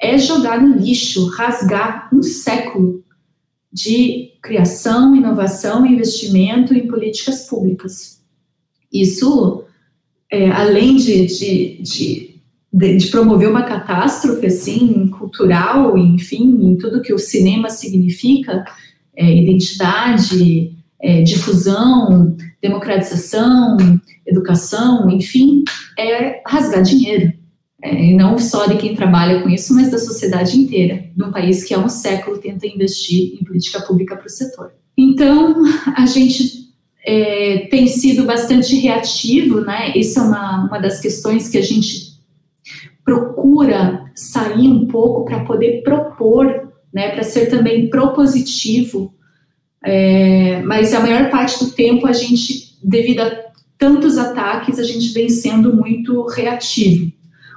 [0.00, 3.04] é jogar no lixo, rasgar um século
[3.72, 8.20] de criação, inovação investimento em políticas públicas.
[8.92, 9.64] Isso,
[10.30, 12.40] é, além de, de, de,
[12.72, 18.64] de, promover uma catástrofe assim, cultural, enfim, em tudo que o cinema significa,
[19.16, 23.76] é, identidade, é, difusão, democratização,
[24.26, 25.64] educação, enfim,
[25.98, 27.32] é rasgar dinheiro.
[27.82, 31.62] É, e não só de quem trabalha com isso, mas da sociedade inteira, num país
[31.62, 34.72] que há um século tenta investir em política pública para o setor.
[34.96, 35.62] Então,
[35.94, 36.66] a gente
[37.04, 39.92] é, tem sido bastante reativo, né?
[39.94, 42.16] Isso é uma, uma das questões que a gente
[43.04, 47.10] procura sair um pouco para poder propor, né?
[47.10, 49.14] Para ser também propositivo.
[49.86, 53.46] É, mas a maior parte do tempo a gente, devido a
[53.78, 57.12] tantos ataques, a gente vem sendo muito reativo.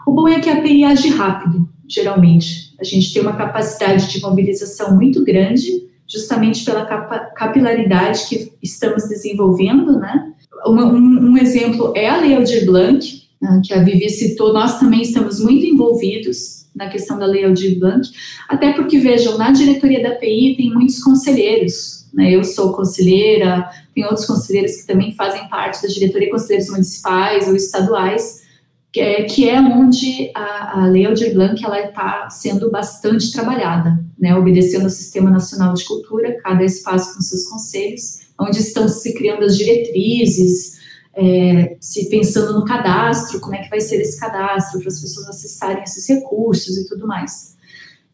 [0.05, 2.73] O bom é que a API age rápido, geralmente.
[2.79, 9.99] A gente tem uma capacidade de mobilização muito grande, justamente pela capilaridade que estamos desenvolvendo,
[9.99, 10.33] né?
[10.65, 14.79] Um, um, um exemplo é a Lei Aldir Blanc, né, que a Vivi citou, nós
[14.79, 18.09] também estamos muito envolvidos na questão da Lei Aldir Blanc,
[18.47, 22.32] até porque, vejam, na diretoria da API tem muitos conselheiros, né?
[22.32, 27.56] Eu sou conselheira, tem outros conselheiros que também fazem parte da diretoria, conselheiros municipais ou
[27.56, 28.43] estaduais,
[28.91, 34.36] que é, que é onde a, a Lei Aldir Blanc está sendo bastante trabalhada, né?
[34.36, 39.43] obedecendo ao Sistema Nacional de Cultura, cada espaço com seus conselhos, onde estão se criando
[39.43, 40.80] as diretrizes,
[41.15, 45.28] é, se pensando no cadastro, como é que vai ser esse cadastro, para as pessoas
[45.28, 47.59] acessarem esses recursos e tudo mais.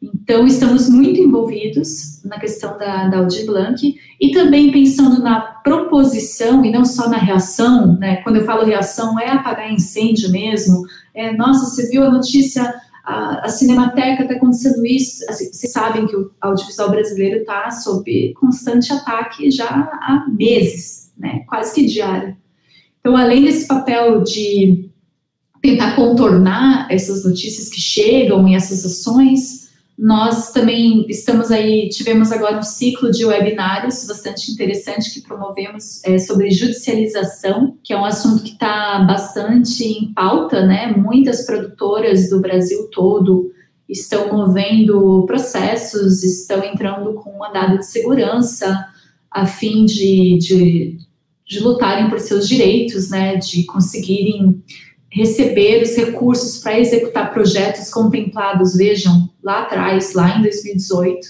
[0.01, 6.63] Então, estamos muito envolvidos na questão da, da Audi Blanc e também pensando na proposição
[6.63, 8.17] e não só na reação, né?
[8.17, 10.83] Quando eu falo reação, é apagar incêndio mesmo.
[11.13, 15.23] É, nossa, você viu a notícia, a, a Cinemateca está acontecendo isso.
[15.29, 21.43] Assim, vocês sabem que o audiovisual brasileiro está sob constante ataque já há meses, né?
[21.47, 22.35] Quase que diário.
[22.99, 24.89] Então, além desse papel de
[25.61, 29.64] tentar contornar essas notícias que chegam e essas ações,
[29.97, 36.17] nós também estamos aí, tivemos agora um ciclo de webinários bastante interessante que promovemos é,
[36.17, 40.93] sobre judicialização, que é um assunto que está bastante em pauta, né?
[40.97, 43.49] Muitas produtoras do Brasil todo
[43.87, 48.85] estão movendo processos, estão entrando com um mandado de segurança
[49.31, 50.97] a fim de, de,
[51.47, 53.37] de lutarem por seus direitos, né?
[53.37, 54.61] De conseguirem
[55.15, 61.25] receber os recursos para executar projetos contemplados, vejam, lá atrás, lá em 2018.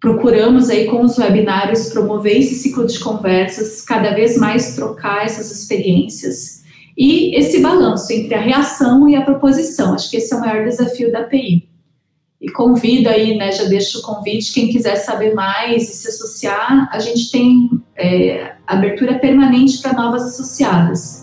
[0.00, 5.52] Procuramos aí com os webinários promover esse ciclo de conversas, cada vez mais trocar essas
[5.52, 6.64] experiências
[6.98, 9.94] e esse balanço entre a reação e a proposição.
[9.94, 11.68] Acho que esse é o maior desafio da API.
[12.40, 16.88] E convido aí, né, já deixo o convite, quem quiser saber mais e se associar,
[16.90, 21.21] a gente tem é, abertura permanente para novas associadas.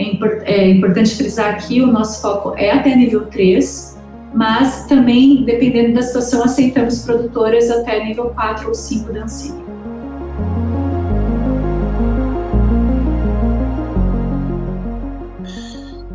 [0.00, 3.98] É, import, é importante frisar aqui, o nosso foco é até nível 3,
[4.34, 9.60] mas também, dependendo da situação, aceitamos produtoras até nível 4 ou 5 da ANSIB.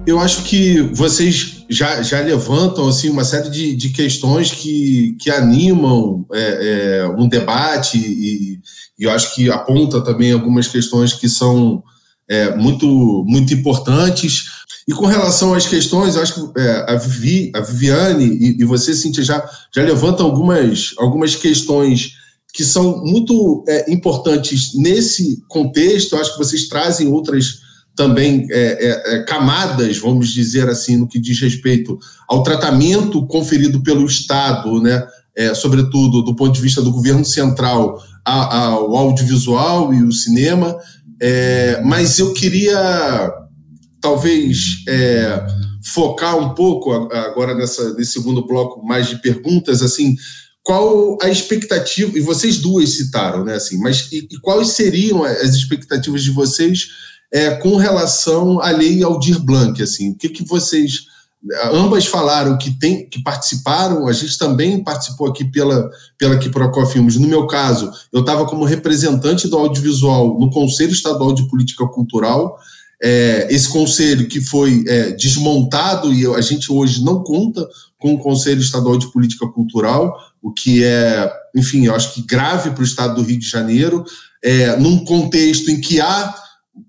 [0.08, 5.30] Eu acho que vocês já, já levantam assim uma série de, de questões que, que
[5.30, 8.60] animam é, é, um debate e,
[9.00, 11.84] e, eu acho que aponta também algumas questões que são
[12.30, 14.46] é, muito, muito importantes.
[14.88, 18.94] E com relação às questões, acho que é, a, Vivi, a Viviane e, e, você,
[18.94, 22.12] Cíntia, já, já levantam algumas, algumas questões
[22.54, 26.16] que são muito é, importantes nesse contexto.
[26.16, 31.20] Acho que vocês trazem outras também é, é, é, camadas, vamos dizer assim, no que
[31.20, 35.06] diz respeito ao tratamento conferido pelo Estado, né,
[35.54, 40.78] sobretudo do ponto de vista do governo central, ao audiovisual e o cinema.
[41.22, 43.32] É, mas eu queria,
[44.02, 45.46] talvez, é,
[45.94, 50.16] focar um pouco agora nessa, nesse segundo bloco mais de perguntas, assim,
[50.64, 55.54] qual a expectativa, e vocês duas citaram, né, assim, mas e, e quais seriam as
[55.54, 56.88] expectativas de vocês
[57.32, 61.06] é, com relação à lei Aldir Blanc, assim, o que, que vocês
[61.72, 67.18] ambas falaram que tem que participaram, a gente também participou aqui pela pela Quiprocó Filmes.
[67.18, 72.58] No meu caso, eu estava como representante do audiovisual no Conselho Estadual de Política Cultural.
[73.04, 77.68] É, esse conselho que foi é, desmontado e a gente hoje não conta
[78.00, 82.72] com o Conselho Estadual de Política Cultural, o que é, enfim, eu acho que grave
[82.72, 84.06] para o Estado do Rio de Janeiro,
[84.44, 86.34] é, num contexto em que há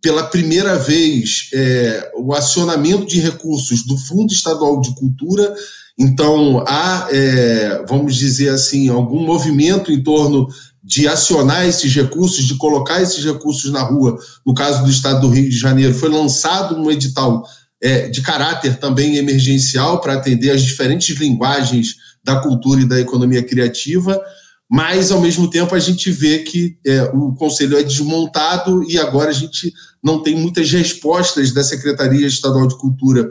[0.03, 5.55] pela primeira vez, é, o acionamento de recursos do Fundo Estadual de Cultura.
[5.99, 10.49] Então, há, é, vamos dizer assim, algum movimento em torno
[10.83, 14.17] de acionar esses recursos, de colocar esses recursos na rua.
[14.45, 17.45] No caso do Estado do Rio de Janeiro, foi lançado um edital
[17.83, 23.43] é, de caráter também emergencial para atender as diferentes linguagens da cultura e da economia
[23.43, 24.21] criativa
[24.69, 29.31] mas ao mesmo tempo a gente vê que é, o conselho é desmontado e agora
[29.31, 33.29] a gente não tem muitas respostas da Secretaria Estadual de Cultura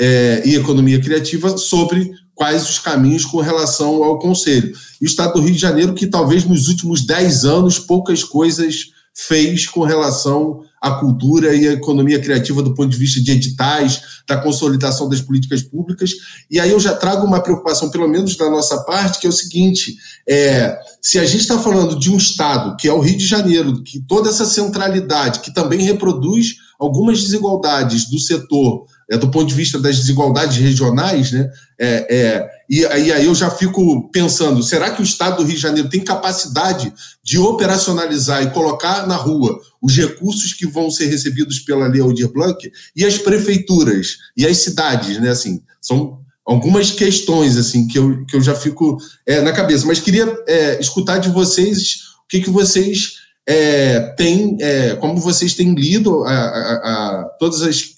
[0.00, 4.72] é, e Economia Criativa sobre quais os caminhos com relação ao conselho.
[5.00, 8.92] E o Estado do Rio de Janeiro, que talvez nos últimos dez anos poucas coisas
[9.12, 14.00] fez com relação à cultura e à economia criativa do ponto de vista de editais,
[14.26, 16.10] da consolidação das políticas públicas.
[16.50, 19.32] E aí eu já trago uma preocupação, pelo menos da nossa parte, que é o
[19.32, 19.96] seguinte:
[20.28, 23.82] é, se a gente está falando de um Estado, que é o Rio de Janeiro,
[23.82, 29.54] que toda essa centralidade, que também reproduz algumas desigualdades do setor é, do ponto de
[29.54, 31.50] vista das desigualdades regionais, né?
[31.78, 35.54] É, é, e, e, aí eu já fico pensando: será que o Estado do Rio
[35.54, 36.92] de Janeiro tem capacidade
[37.24, 42.30] de operacionalizar e colocar na rua os recursos que vão ser recebidos pela Lei Aldir
[42.30, 45.30] Blanc e as prefeituras e as cidades, né?
[45.30, 49.86] Assim, são algumas questões assim que eu, que eu já fico é, na cabeça.
[49.86, 53.14] Mas queria é, escutar de vocês o que, que vocês
[53.46, 57.97] é, têm, é, como vocês têm lido a, a, a todas as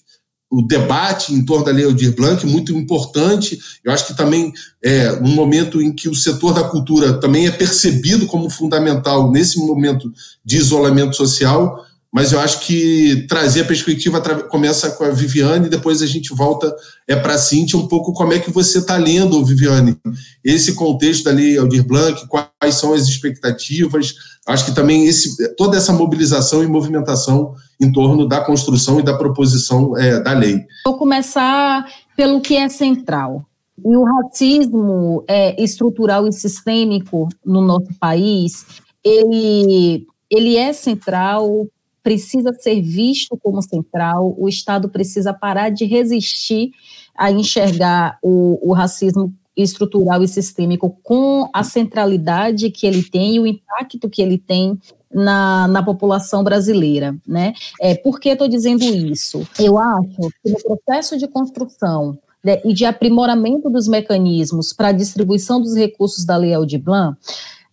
[0.51, 3.59] o debate em torno da Lei Aldir Blanc, muito importante.
[3.85, 7.53] Eu acho que também é um momento em que o setor da cultura também é
[7.53, 10.13] percebido como fundamental nesse momento
[10.45, 16.03] de isolamento social, mas eu acho que trazer a perspectiva começa com a Viviane, depois
[16.03, 16.75] a gente volta
[17.07, 19.97] é para a Cintia um pouco como é que você está lendo, Viviane,
[20.45, 24.15] esse contexto da Lei Aldir Blanc, quais são as expectativas,
[24.47, 29.17] acho que também esse, toda essa mobilização e movimentação em torno da construção e da
[29.17, 30.61] proposição é, da lei.
[30.85, 33.47] Vou começar pelo que é central.
[33.83, 38.67] E o racismo é, estrutural e sistêmico no nosso país,
[39.03, 41.67] ele, ele é central,
[42.03, 46.71] precisa ser visto como central, o Estado precisa parar de resistir
[47.17, 53.41] a enxergar o, o racismo estrutural e sistêmico com a centralidade que ele tem e
[53.41, 54.79] o impacto que ele tem
[55.13, 57.53] na, na população brasileira, né?
[57.81, 59.47] É, por que estou dizendo isso?
[59.59, 64.93] Eu acho que no processo de construção né, e de aprimoramento dos mecanismos para a
[64.93, 67.19] distribuição dos recursos da Lei Aldir Blanc,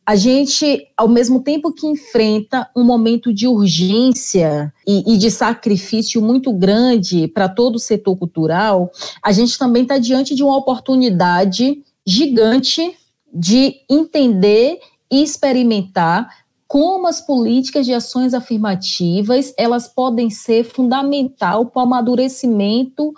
[0.08, 6.22] a gente, ao mesmo tempo que enfrenta um momento de urgência e, e de sacrifício
[6.22, 8.90] muito grande para todo o setor cultural,
[9.22, 12.98] a gente também está diante de uma oportunidade gigante
[13.34, 14.80] de entender
[15.12, 16.30] e experimentar
[16.66, 23.14] como as políticas de ações afirmativas elas podem ser fundamental para o amadurecimento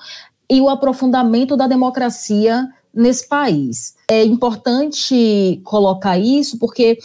[0.50, 2.68] e o aprofundamento da democracia
[3.00, 3.96] nesse país.
[4.08, 6.98] É importante colocar isso porque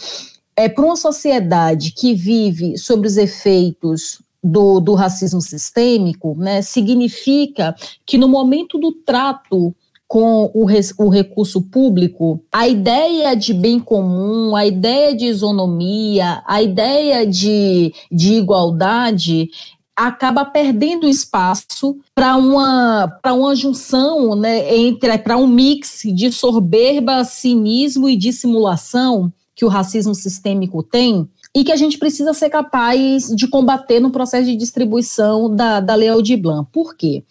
[0.55, 7.75] é para uma sociedade que vive sobre os efeitos do, do racismo sistêmico, né, significa
[8.05, 9.75] que no momento do trato
[10.07, 16.43] com o, res, o, recurso público, a ideia de bem comum, a ideia de isonomia,
[16.45, 19.49] a ideia de, de igualdade,
[19.95, 28.09] acaba perdendo espaço para uma, uma junção né, entre para um mix de soberba, cinismo
[28.09, 33.47] e dissimulação que o racismo sistêmico tem, e que a gente precisa ser capaz de
[33.47, 36.69] combater no processo de distribuição da, da Lei Aldir Blanc.
[36.69, 37.23] Por quê?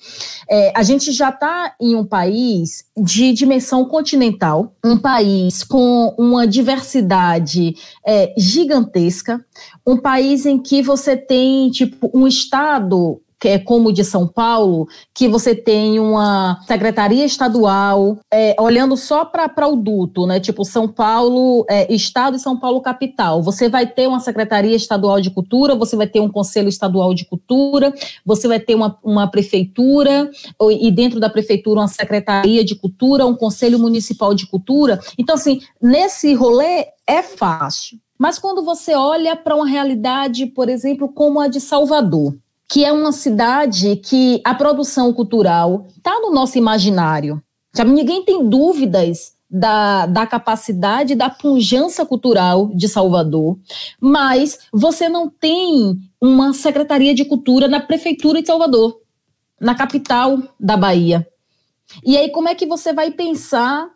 [0.48, 6.46] É, a gente já está em um país de dimensão continental, um país com uma
[6.46, 9.44] diversidade é, gigantesca,
[9.86, 14.88] um país em que você tem tipo um estado é como o de São Paulo,
[15.14, 20.40] que você tem uma secretaria estadual, é, olhando só para o duto, né?
[20.40, 23.42] Tipo São Paulo, é, Estado e São Paulo capital.
[23.42, 27.24] Você vai ter uma secretaria estadual de cultura, você vai ter um conselho estadual de
[27.24, 27.92] cultura,
[28.24, 30.30] você vai ter uma, uma prefeitura,
[30.80, 35.00] e dentro da prefeitura uma secretaria de cultura, um conselho municipal de cultura.
[35.18, 37.98] Então, assim, nesse rolê é fácil.
[38.18, 42.34] Mas quando você olha para uma realidade, por exemplo, como a de Salvador,
[42.68, 47.42] que é uma cidade que a produção cultural está no nosso imaginário.
[47.74, 47.90] Sabe?
[47.90, 53.58] Ninguém tem dúvidas da, da capacidade, da pujança cultural de Salvador,
[54.00, 59.00] mas você não tem uma secretaria de cultura na prefeitura de Salvador,
[59.60, 61.26] na capital da Bahia.
[62.04, 63.88] E aí, como é que você vai pensar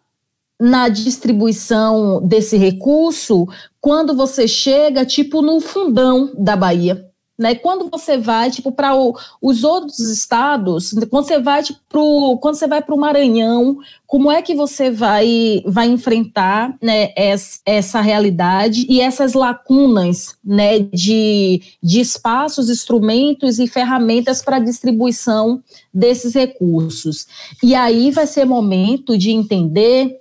[0.60, 3.46] na distribuição desse recurso
[3.80, 7.07] quando você chega, tipo, no fundão da Bahia?
[7.38, 7.54] Né?
[7.54, 8.92] Quando você vai tipo para
[9.40, 13.78] os outros estados, quando você vai tipo, quando você vai para o Maranhão,
[14.08, 20.80] como é que você vai vai enfrentar né, essa, essa realidade e essas lacunas né,
[20.80, 25.62] de, de espaços, instrumentos e ferramentas para distribuição
[25.94, 27.24] desses recursos?
[27.62, 30.16] E aí vai ser momento de entender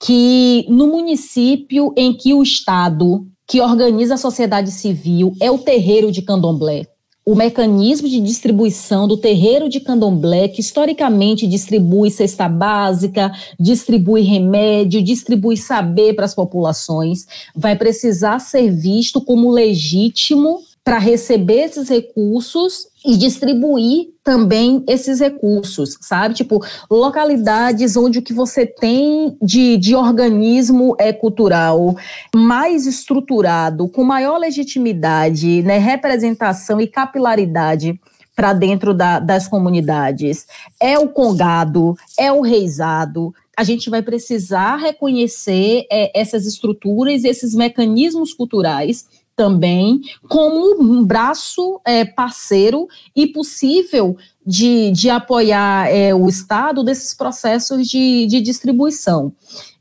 [0.00, 6.10] que no município em que o Estado que organiza a sociedade civil é o terreiro
[6.10, 6.86] de candomblé.
[7.26, 15.02] O mecanismo de distribuição do terreiro de candomblé, que historicamente distribui cesta básica, distribui remédio,
[15.02, 17.26] distribui saber para as populações,
[17.56, 25.98] vai precisar ser visto como legítimo para receber esses recursos e distribuir também esses recursos,
[26.00, 26.34] sabe?
[26.34, 31.94] Tipo, localidades onde o que você tem de, de organismo é cultural
[32.34, 38.00] mais estruturado, com maior legitimidade, né, representação e capilaridade
[38.34, 40.46] para dentro da, das comunidades.
[40.80, 47.54] É o congado, é o reizado, a gente vai precisar reconhecer é, essas estruturas, esses
[47.54, 49.06] mecanismos culturais
[49.36, 54.16] também como um braço é, parceiro e possível
[54.46, 59.32] de, de apoiar é, o Estado desses processos de, de distribuição.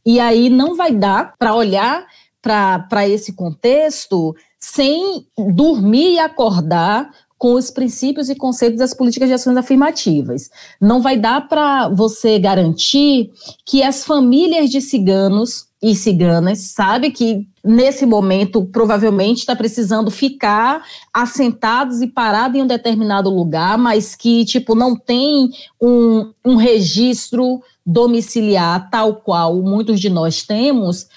[0.05, 2.05] E aí não vai dar para olhar
[2.41, 9.33] para esse contexto sem dormir e acordar com os princípios e conceitos das políticas de
[9.33, 10.49] ações afirmativas.
[10.79, 13.31] Não vai dar para você garantir
[13.65, 20.81] que as famílias de ciganos e ciganas sabe que nesse momento provavelmente está precisando ficar
[21.13, 25.49] assentados e parados em um determinado lugar, mas que tipo não tem
[25.81, 31.07] um, um registro domiciliar tal qual muitos de nós temos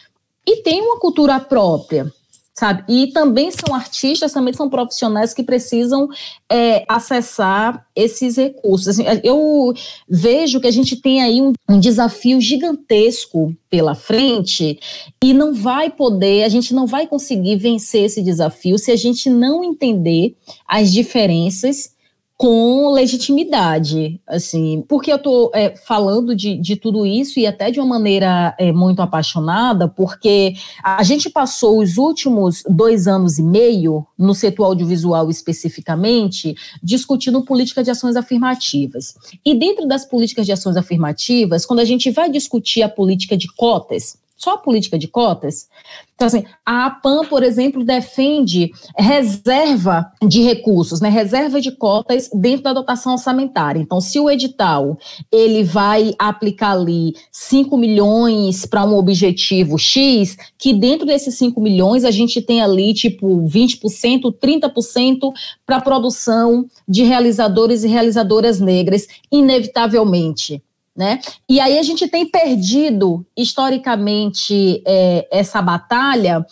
[0.45, 2.13] e tem uma cultura própria
[2.59, 2.85] sabe?
[2.89, 6.09] E também são artistas, também são profissionais que precisam
[6.51, 8.89] é, acessar esses recursos.
[8.89, 9.75] Assim, eu
[10.09, 14.79] vejo que a gente tem aí um, um, desafio gigantesco pela frente
[15.23, 19.29] e não vai poder, a gente não vai conseguir vencer esse desafio se a gente
[19.29, 20.35] não entender
[20.67, 21.95] as diferenças
[22.37, 27.81] com legitimidade, assim, porque eu estou é, falando de, de tudo isso e até de
[27.81, 34.07] uma maneira é, muito apaixonada, porque a gente passou os últimos dois anos e meio,
[34.19, 39.15] no setor audiovisual especificamente, discutindo política de ações afirmativas.
[39.45, 43.49] E dentro das políticas de ações afirmativas, quando a gente vai discutir a política de
[43.55, 45.69] cotas, só política de cotas.
[46.15, 52.63] Então, assim, a APAN, por exemplo, defende reserva de recursos, né, reserva de cotas dentro
[52.63, 53.81] da dotação orçamentária.
[53.81, 54.99] Então, se o edital
[55.31, 62.05] ele vai aplicar ali 5 milhões para um objetivo X, que dentro desses 5 milhões
[62.05, 65.33] a gente tem ali, tipo, 20%, 30%
[65.67, 70.63] para produção de realizadores e realizadoras negras, inevitavelmente
[70.97, 71.21] Né?
[71.47, 76.47] E aí a gente tem perdido historicamente é, essa batalha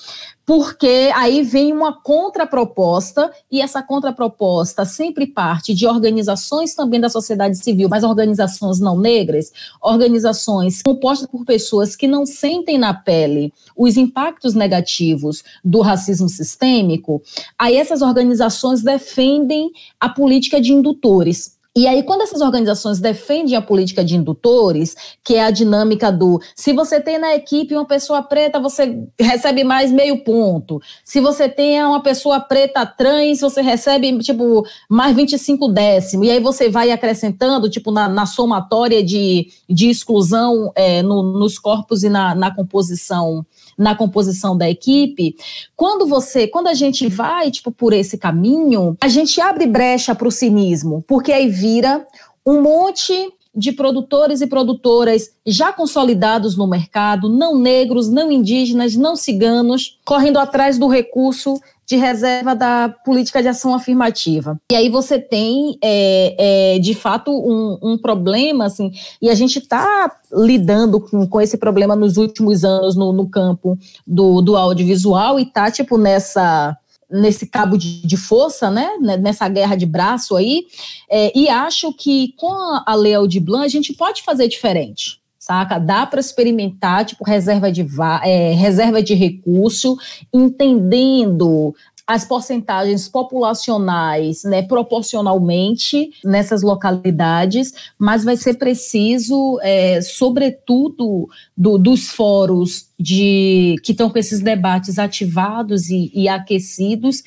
[0.46, 7.56] porque aí vem uma contraproposta, e essa contraproposta sempre parte de organizações também da sociedade
[7.56, 13.96] civil, mas organizações não negras, organizações compostas por pessoas que não sentem na pele os
[13.96, 17.22] impactos negativos do racismo sistêmico.
[17.58, 21.53] Aí essas organizações defendem a política de indutores.
[21.76, 24.94] E aí, quando essas organizações defendem a política de indutores,
[25.24, 29.64] que é a dinâmica do se você tem na equipe uma pessoa preta, você recebe
[29.64, 30.80] mais meio ponto.
[31.04, 36.28] Se você tem uma pessoa preta trans, você recebe, tipo, mais 25 décimos.
[36.28, 41.58] E aí você vai acrescentando, tipo, na, na somatória de, de exclusão é, no, nos
[41.58, 43.44] corpos e na, na composição
[43.76, 45.36] na composição da equipe,
[45.76, 50.28] quando você, quando a gente vai tipo por esse caminho, a gente abre brecha para
[50.28, 52.06] o cinismo, porque aí vira
[52.46, 59.14] um monte de produtores e produtoras já consolidados no mercado, não negros, não indígenas, não
[59.14, 64.58] ciganos, correndo atrás do recurso de reserva da política de ação afirmativa.
[64.72, 69.58] E aí você tem, é, é, de fato, um, um, problema, assim, e a gente
[69.58, 75.38] está lidando com, com esse problema nos últimos anos no, no campo do, do audiovisual
[75.38, 76.76] e está, tipo, nessa
[77.10, 78.88] nesse cabo de, de, força, né,
[79.20, 80.64] nessa guerra de braço aí,
[81.08, 82.50] é, e acho que com
[82.84, 85.78] a Lei Aldir Blanc a gente pode fazer diferente saca?
[85.78, 87.86] Dá para experimentar, tipo, reserva de,
[88.24, 89.96] é, reserva de recurso,
[90.32, 91.74] entendendo
[92.06, 102.08] as porcentagens populacionais, né, proporcionalmente nessas localidades, mas vai ser preciso, é, sobretudo, do, dos
[102.08, 107.22] fóruns de que estão com esses debates ativados e, e aquecidos,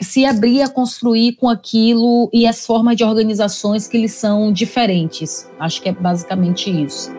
[0.00, 5.48] se abrir a construir com aquilo e as formas de organizações que eles são diferentes.
[5.58, 7.10] Acho que é basicamente isso.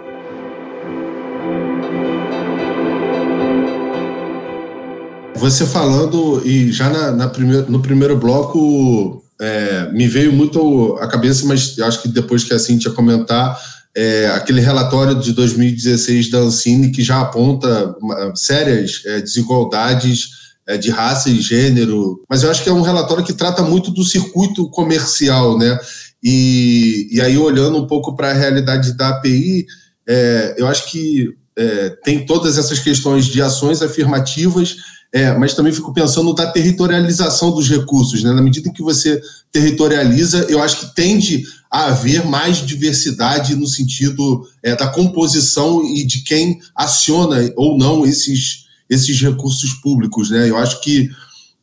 [5.40, 7.32] Você falando, e já na, na
[7.70, 12.60] no primeiro bloco é, me veio muito à cabeça, mas acho que depois que a
[12.60, 13.58] Cintia comentar,
[13.96, 17.96] é, aquele relatório de 2016 da Ancine que já aponta
[18.36, 20.28] sérias é, desigualdades
[20.68, 23.92] é, de raça e gênero, mas eu acho que é um relatório que trata muito
[23.92, 25.80] do circuito comercial, né?
[26.22, 29.66] E, e aí, olhando um pouco para a realidade da API,
[30.06, 34.76] é, eu acho que é, tem todas essas questões de ações afirmativas
[35.12, 38.24] é, mas também fico pensando na territorialização dos recursos.
[38.24, 38.32] Né?
[38.32, 39.20] Na medida em que você
[39.52, 46.06] territorializa, eu acho que tende a haver mais diversidade no sentido é, da composição e
[46.06, 50.30] de quem aciona ou não esses, esses recursos públicos.
[50.30, 50.50] Né?
[50.50, 51.10] Eu acho que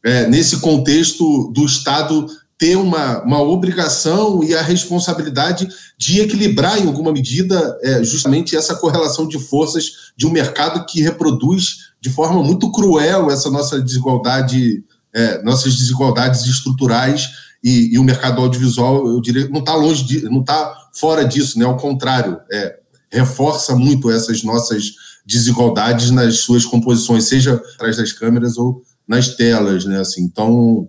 [0.04, 2.26] é, nesse contexto do Estado
[2.58, 5.68] ter uma, uma obrigação e a responsabilidade
[5.98, 11.02] de equilibrar em alguma medida é, justamente essa correlação de forças de um mercado que
[11.02, 17.28] reproduz de forma muito cruel essa nossa desigualdade, é, nossas desigualdades estruturais
[17.64, 21.58] e, e, o mercado audiovisual, eu diria, não está longe de, não está fora disso,
[21.58, 21.64] né?
[21.64, 22.76] Ao contrário, é,
[23.10, 24.92] reforça muito essas nossas
[25.26, 29.98] desigualdades nas suas composições, seja atrás das câmeras ou nas telas, né?
[29.98, 30.88] Assim, então,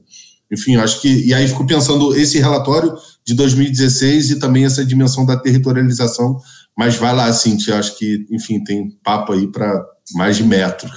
[0.51, 2.93] enfim, acho que e aí fico pensando esse relatório
[3.25, 6.37] de 2016 e também essa dimensão da territorialização,
[6.77, 10.89] mas vai lá, Cintia, acho que, enfim, tem papo aí para mais de metro.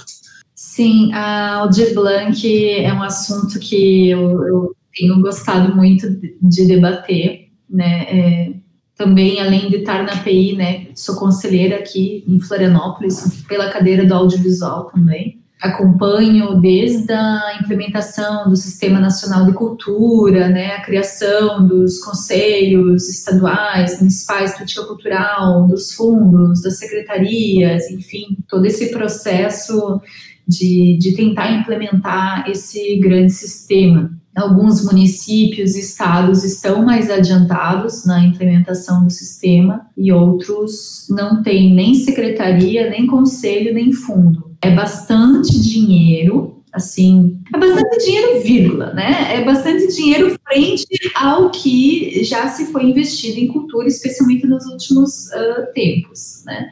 [0.53, 6.07] Sim, a Aldir Blanc é um assunto que eu, eu tenho gostado muito
[6.41, 8.03] de debater, né?
[8.03, 8.53] É,
[8.95, 10.87] também, além de estar na PI, né?
[10.93, 15.40] Sou conselheira aqui em Florianópolis, pela cadeira do audiovisual também.
[15.61, 23.99] Acompanho desde a implementação do Sistema Nacional de Cultura, né, a criação dos conselhos estaduais,
[23.99, 30.01] municipais política cultural, dos fundos, das secretarias, enfim, todo esse processo
[30.47, 34.11] de, de tentar implementar esse grande sistema.
[34.35, 41.73] Alguns municípios e estados estão mais adiantados na implementação do sistema e outros não têm
[41.73, 44.50] nem secretaria, nem conselho, nem fundo.
[44.61, 49.35] É bastante dinheiro, assim, é bastante dinheiro, vírgula, né?
[49.35, 50.85] É bastante dinheiro frente
[51.15, 56.71] ao que já se foi investido em cultura, especialmente nos últimos uh, tempos, né?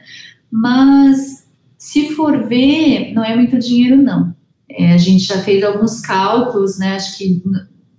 [0.50, 4.34] Mas se for ver, não é muito dinheiro, não.
[4.68, 6.94] É, a gente já fez alguns cálculos, né?
[6.94, 7.42] Acho que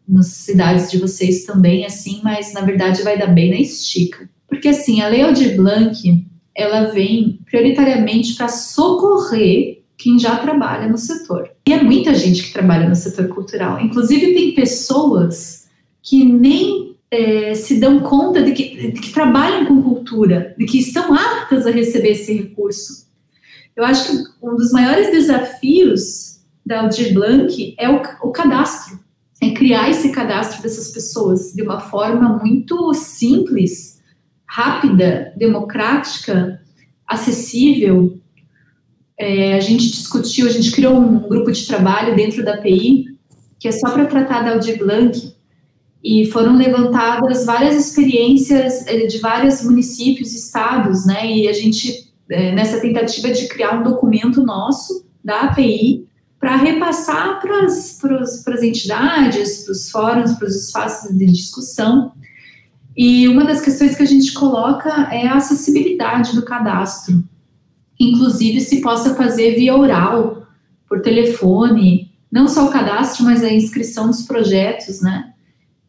[0.07, 4.29] nas cidades de vocês também, assim, mas na verdade vai dar bem na estica.
[4.47, 6.25] Porque, assim, a Lei Aldir Blanc,
[6.55, 11.51] ela vem prioritariamente para socorrer quem já trabalha no setor.
[11.67, 13.79] E é muita gente que trabalha no setor cultural.
[13.79, 15.67] Inclusive, tem pessoas
[16.01, 20.79] que nem é, se dão conta de que, de que trabalham com cultura, de que
[20.79, 23.07] estão aptas a receber esse recurso.
[23.75, 28.99] Eu acho que um dos maiores desafios da Aldir Blanc é o, o cadastro,
[29.39, 34.01] é criar esse cadastro dessas pessoas de uma forma muito simples,
[34.45, 36.59] rápida, democrática,
[37.07, 38.20] acessível.
[39.23, 43.05] É, a gente discutiu, a gente criou um grupo de trabalho dentro da API
[43.59, 45.35] que é só para tratar da Aldir Blanc
[46.03, 51.31] e foram levantadas várias experiências eh, de vários municípios, estados, né?
[51.31, 56.07] E a gente é, nessa tentativa de criar um documento nosso da API
[56.39, 62.13] para repassar para as entidades, para os fóruns, para os espaços de discussão.
[62.97, 67.23] E uma das questões que a gente coloca é a acessibilidade do cadastro.
[68.01, 70.47] Inclusive, se possa fazer via oral,
[70.89, 75.31] por telefone, não só o cadastro, mas a inscrição dos projetos, né?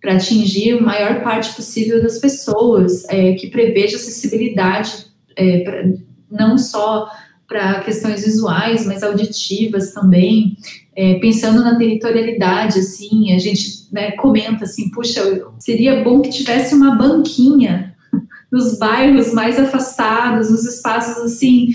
[0.01, 5.85] Para atingir a maior parte possível das pessoas, é, que preveja acessibilidade, é, pra,
[6.31, 7.09] não só
[7.49, 10.57] para questões visuais, mas auditivas também,
[10.95, 15.23] é, pensando na territorialidade, assim, a gente né, comenta assim, puxa,
[15.59, 17.95] seria bom que tivesse uma banquinha
[18.53, 21.69] nos bairros mais afastados, nos espaços assim,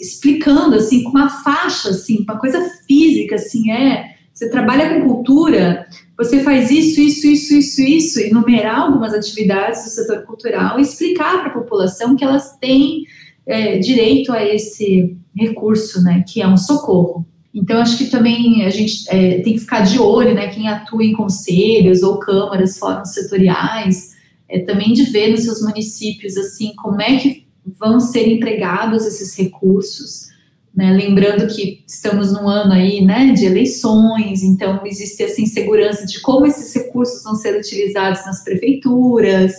[0.00, 5.86] explicando assim, com uma faixa assim, uma coisa física assim, é, você trabalha com cultura,
[6.16, 11.40] você faz isso, isso, isso, isso, isso, enumerar algumas atividades do setor cultural e explicar
[11.40, 13.04] para a população que elas têm
[13.46, 17.26] é, direito a esse recurso, né, que é um socorro.
[17.54, 21.02] Então, acho que também a gente é, tem que ficar de olho, né, quem atua
[21.02, 24.14] em conselhos ou câmaras, fóruns setoriais,
[24.48, 27.45] é, também de ver nos seus municípios, assim, como é que
[27.78, 30.28] vão ser empregados esses recursos,
[30.74, 36.20] né, lembrando que estamos num ano aí, né, de eleições, então existe essa insegurança de
[36.20, 39.52] como esses recursos vão ser utilizados nas prefeituras,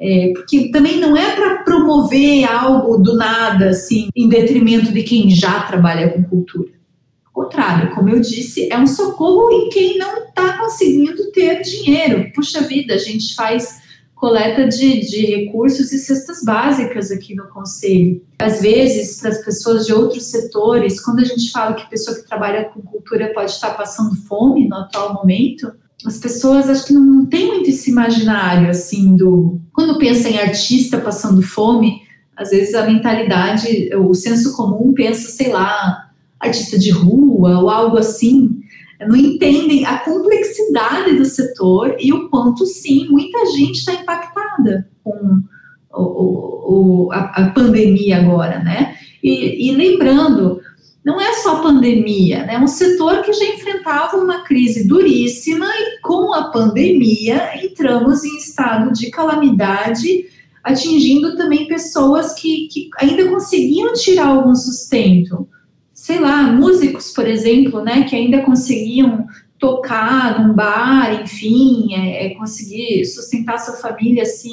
[0.00, 5.30] é, porque também não é para promover algo do nada, assim, em detrimento de quem
[5.30, 6.70] já trabalha com cultura.
[7.26, 12.30] Ao contrário, como eu disse, é um socorro em quem não está conseguindo ter dinheiro.
[12.32, 13.82] Puxa vida, a gente faz
[14.14, 18.22] coleta de, de recursos e cestas básicas aqui no Conselho.
[18.38, 22.26] Às vezes, para as pessoas de outros setores, quando a gente fala que pessoa que
[22.26, 25.72] trabalha com cultura pode estar passando fome no atual momento,
[26.06, 30.98] as pessoas acho que não tem muito esse imaginário assim do quando pensa em artista
[30.98, 32.02] passando fome,
[32.36, 37.98] às vezes a mentalidade, o senso comum pensa, sei lá, artista de rua ou algo
[37.98, 38.60] assim,
[39.00, 45.42] não entendem a complexidade do setor e o quanto sim muita gente está impactada com
[45.92, 48.96] o, o, a, a, pandemia agora, né?
[49.22, 50.60] E, e lembrando,
[51.04, 52.54] não é só pandemia, né?
[52.54, 58.36] É um setor que já enfrentava uma crise duríssima e com a pandemia entramos em
[58.36, 60.26] estado de calamidade,
[60.62, 65.46] atingindo também pessoas que, que ainda conseguiam tirar algum sustento.
[66.04, 69.26] Sei lá, músicos, por exemplo, né, que ainda conseguiam
[69.58, 74.52] tocar num bar, enfim, é, é conseguir sustentar sua família assim.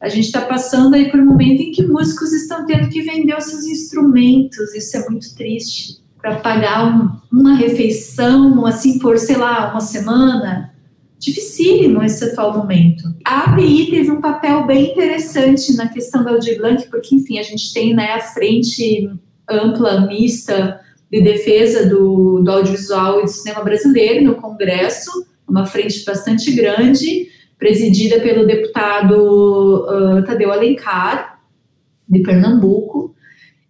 [0.00, 3.36] A gente está passando aí por um momento em que músicos estão tendo que vender
[3.36, 5.96] os seus instrumentos, isso é muito triste.
[6.18, 10.72] Para pagar um, uma refeição, assim, por, sei lá, uma semana.
[11.18, 13.02] Dificílimo esse atual momento.
[13.24, 17.42] A API teve um papel bem interessante na questão da Aldir Blanc, porque, enfim, a
[17.42, 19.10] gente tem né, a frente
[19.48, 20.80] ampla, mista,
[21.10, 27.28] de defesa do, do audiovisual e do cinema brasileiro no Congresso, uma frente bastante grande,
[27.58, 31.40] presidida pelo deputado uh, Tadeu Alencar,
[32.08, 33.14] de Pernambuco,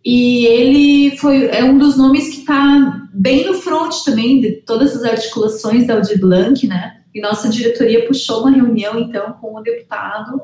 [0.05, 4.95] e ele foi é um dos nomes que está bem no front também de todas
[4.95, 7.01] as articulações da Audi Blanc, né?
[7.15, 10.43] E nossa diretoria puxou uma reunião então com o deputado,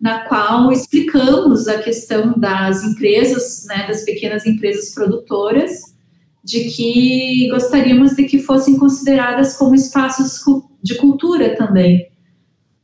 [0.00, 5.94] na qual explicamos a questão das empresas, né, das pequenas empresas produtoras,
[6.44, 10.42] de que gostaríamos de que fossem consideradas como espaços
[10.82, 12.06] de cultura também,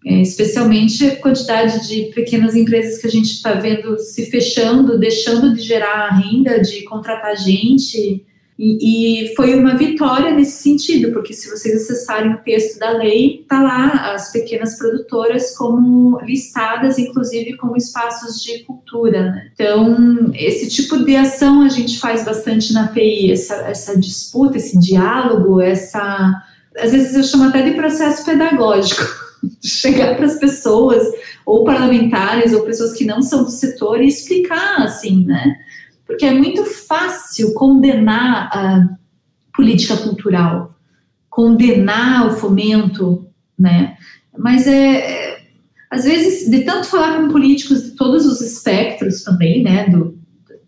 [0.07, 5.55] é, especialmente a quantidade de pequenas empresas que a gente está vendo se fechando, deixando
[5.55, 8.25] de gerar renda, de contratar gente.
[8.63, 13.41] E, e, foi uma vitória nesse sentido, porque se vocês acessarem o texto da lei,
[13.41, 19.31] está lá as pequenas produtoras como listadas, inclusive como espaços de cultura.
[19.31, 19.51] Né?
[19.55, 24.79] Então, esse tipo de ação a gente faz bastante na PI, essa, essa disputa, esse
[24.79, 26.31] diálogo, essa.
[26.77, 29.03] Às vezes eu chamo até de processo pedagógico
[29.65, 31.03] chegar para as pessoas,
[31.47, 35.57] ou parlamentares, ou pessoas que não são do setor, e explicar, assim, né?
[36.11, 38.89] Porque é muito fácil condenar a
[39.55, 40.75] política cultural,
[41.29, 43.97] condenar o fomento, né?
[44.37, 45.41] Mas é,
[45.89, 50.19] às vezes, de tanto falar com políticos de todos os espectros também, né, do,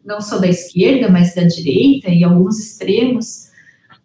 [0.04, 3.50] não só da esquerda, mas da direita e alguns extremos,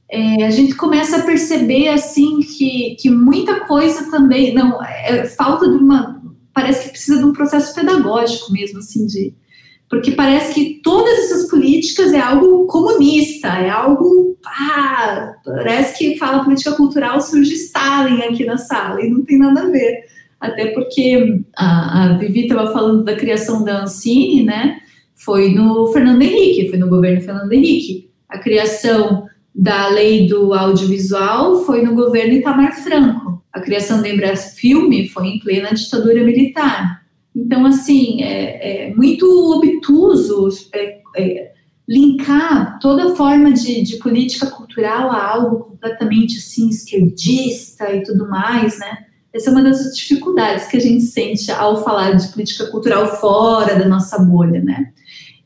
[0.10, 5.70] é, a gente começa a perceber, assim, que, que muita coisa também, não, é, falta
[5.70, 6.20] de uma,
[6.52, 9.36] parece que precisa de um processo pedagógico mesmo, assim, de,
[9.90, 16.44] porque parece que todas essas políticas é algo comunista, é algo, ah, parece que fala
[16.44, 20.04] política cultural, surge Stalin aqui na sala, e não tem nada a ver,
[20.40, 24.78] até porque a, a Vivi estava falando da criação da Ancine, né,
[25.16, 28.10] foi no Fernando Henrique, foi no governo Fernando Henrique.
[28.30, 33.44] A criação da lei do audiovisual foi no governo Itamar Franco.
[33.52, 36.97] A criação da Embrafilme foi em plena ditadura militar.
[37.38, 39.26] Então, assim, é, é muito
[39.56, 41.52] obtuso é, é,
[41.88, 48.80] linkar toda forma de, de, política cultural a algo completamente, assim, esquerdista e tudo mais,
[48.80, 49.06] né?
[49.32, 53.76] Essa é uma das dificuldades que a gente sente ao falar de política cultural fora
[53.78, 54.92] da nossa bolha, né?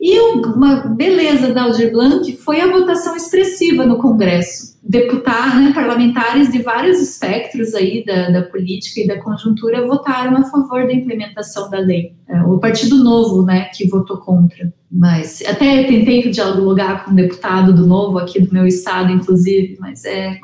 [0.01, 4.75] E uma beleza da Aldir Blanc foi a votação expressiva no Congresso.
[4.81, 10.43] Deputados, né, parlamentares de vários espectros aí da, da, política e da conjuntura votaram a
[10.45, 12.15] favor da implementação da lei.
[12.27, 14.73] É, o Partido Novo, né, que votou contra.
[14.91, 20.03] Mas até tentei dialogar com um deputado do Novo aqui do meu estado, inclusive, mas
[20.03, 20.39] é,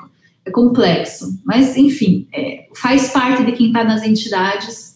[0.46, 1.42] é complexo.
[1.44, 4.96] Mas, enfim, é, faz parte de quem está nas entidades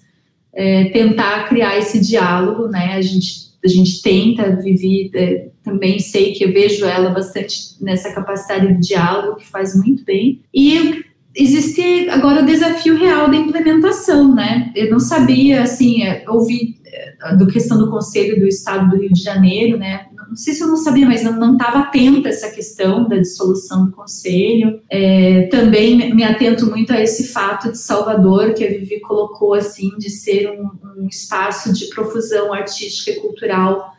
[0.53, 2.93] é, tentar criar esse diálogo, né?
[2.93, 8.11] A gente a gente tenta, Vivi, é, também sei que eu vejo ela bastante nessa
[8.13, 10.41] capacidade de diálogo, que faz muito bem.
[10.53, 11.03] E
[11.35, 14.71] existe agora o desafio real da implementação, né?
[14.75, 19.13] Eu não sabia, assim, é, ouvi é, do questão do Conselho do Estado do Rio
[19.13, 20.07] de Janeiro, né?
[20.31, 23.87] Não sei se eu não sabia, mas não estava atenta a essa questão da dissolução
[23.87, 24.79] do Conselho.
[24.89, 29.89] É, também me atento muito a esse fato de Salvador, que a Vivi colocou, assim,
[29.97, 33.93] de ser um, um espaço de profusão artística e cultural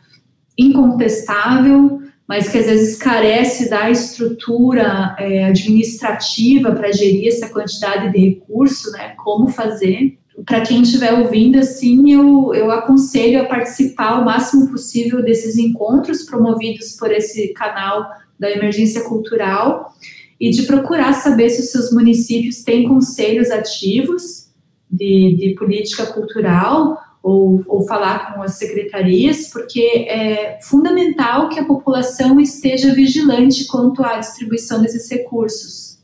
[0.57, 8.17] incontestável, mas que às vezes carece da estrutura é, administrativa para gerir essa quantidade de
[8.17, 9.09] recurso, né?
[9.23, 10.17] Como fazer.
[10.45, 16.23] Para quem estiver ouvindo, assim, eu, eu aconselho a participar o máximo possível desses encontros
[16.23, 19.93] promovidos por esse canal da Emergência Cultural
[20.39, 24.49] e de procurar saber se os seus municípios têm conselhos ativos
[24.89, 31.65] de, de política cultural ou, ou falar com as secretarias, porque é fundamental que a
[31.65, 35.99] população esteja vigilante quanto à distribuição desses recursos,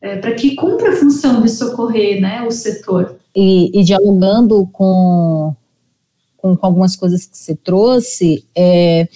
[0.00, 3.15] é, para que cumpra a função de socorrer né, o setor.
[3.38, 5.54] E, e dialogando com,
[6.38, 9.06] com, com, algumas coisas que você trouxe, é,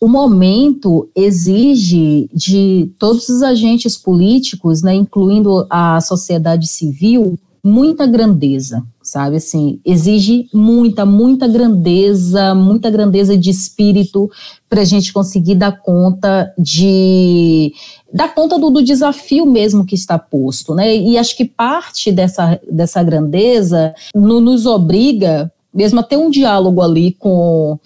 [0.00, 8.82] o momento exige de todos os agentes políticos, né, incluindo a sociedade civil, muita grandeza,
[9.02, 9.36] sabe?
[9.36, 14.30] Assim, exige muita, muita grandeza, muita grandeza de espírito
[14.68, 17.72] para a gente conseguir dar conta de
[18.12, 20.96] dar conta do, do, desafio mesmo que está posto, né?
[20.96, 26.82] E acho que parte dessa, dessa grandeza no, nos obriga mesmo a ter um diálogo
[26.82, 27.78] ali com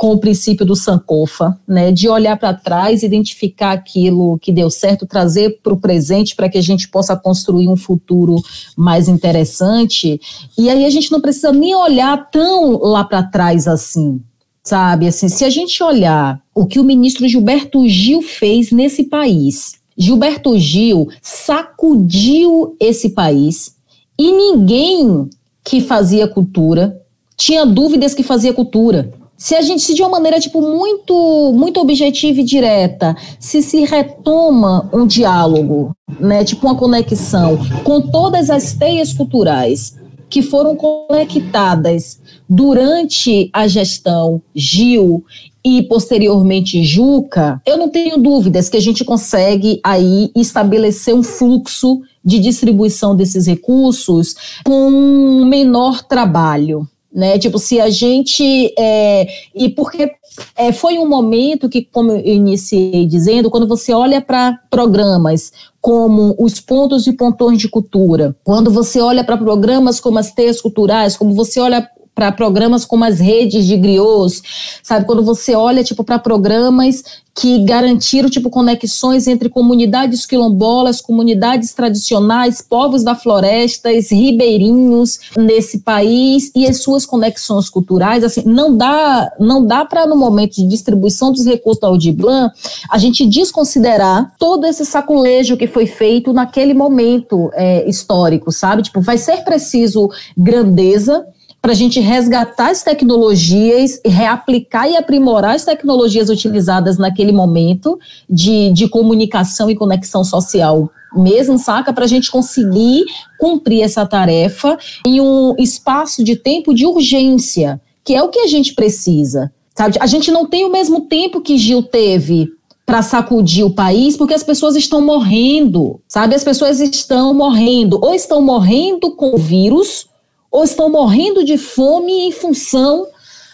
[0.00, 5.06] com o princípio do Sankofa, né, de olhar para trás, identificar aquilo que deu certo,
[5.06, 8.36] trazer para o presente para que a gente possa construir um futuro
[8.74, 10.18] mais interessante.
[10.56, 14.22] E aí a gente não precisa nem olhar tão lá para trás assim,
[14.64, 15.06] sabe?
[15.06, 20.58] Assim, se a gente olhar o que o ministro Gilberto Gil fez nesse país, Gilberto
[20.58, 23.76] Gil sacudiu esse país
[24.18, 25.28] e ninguém
[25.62, 26.98] que fazia cultura
[27.36, 31.80] tinha dúvidas que fazia cultura se a gente, se de uma maneira, tipo, muito, muito
[31.80, 38.74] objetiva e direta, se se retoma um diálogo, né, tipo uma conexão com todas as
[38.74, 39.96] teias culturais
[40.28, 45.24] que foram conectadas durante a gestão Gil
[45.64, 52.02] e posteriormente Juca, eu não tenho dúvidas que a gente consegue aí estabelecer um fluxo
[52.22, 54.34] de distribuição desses recursos
[54.64, 57.38] com menor trabalho né?
[57.38, 58.72] Tipo, se a gente.
[58.78, 60.12] É, e porque
[60.56, 66.36] é, foi um momento que, como eu iniciei dizendo, quando você olha para programas como
[66.38, 71.16] os pontos e pontões de cultura, quando você olha para programas como as teias culturais,
[71.16, 74.42] como você olha para programas como as redes de griots,
[74.82, 75.06] sabe?
[75.06, 77.02] Quando você olha tipo para programas
[77.34, 86.50] que garantiram tipo conexões entre comunidades quilombolas, comunidades tradicionais, povos da floresta, ribeirinhos nesse país
[86.54, 91.32] e as suas conexões culturais, assim, não dá, não dá para no momento de distribuição
[91.32, 92.50] dos recursos da Audiblan
[92.90, 98.82] a gente desconsiderar todo esse saculejo que foi feito naquele momento é, histórico, sabe?
[98.82, 101.24] Tipo, vai ser preciso grandeza
[101.60, 107.98] para a gente resgatar as tecnologias, reaplicar e aprimorar as tecnologias utilizadas naquele momento
[108.28, 111.92] de, de comunicação e conexão social mesmo, saca?
[111.92, 113.04] Para a gente conseguir
[113.38, 118.46] cumprir essa tarefa em um espaço de tempo de urgência, que é o que a
[118.46, 119.52] gente precisa.
[119.74, 119.96] Sabe?
[120.00, 122.48] A gente não tem o mesmo tempo que Gil teve
[122.84, 126.34] para sacudir o país, porque as pessoas estão morrendo, sabe?
[126.34, 130.09] As pessoas estão morrendo, ou estão morrendo com o vírus,
[130.50, 133.06] ou estão morrendo de fome em função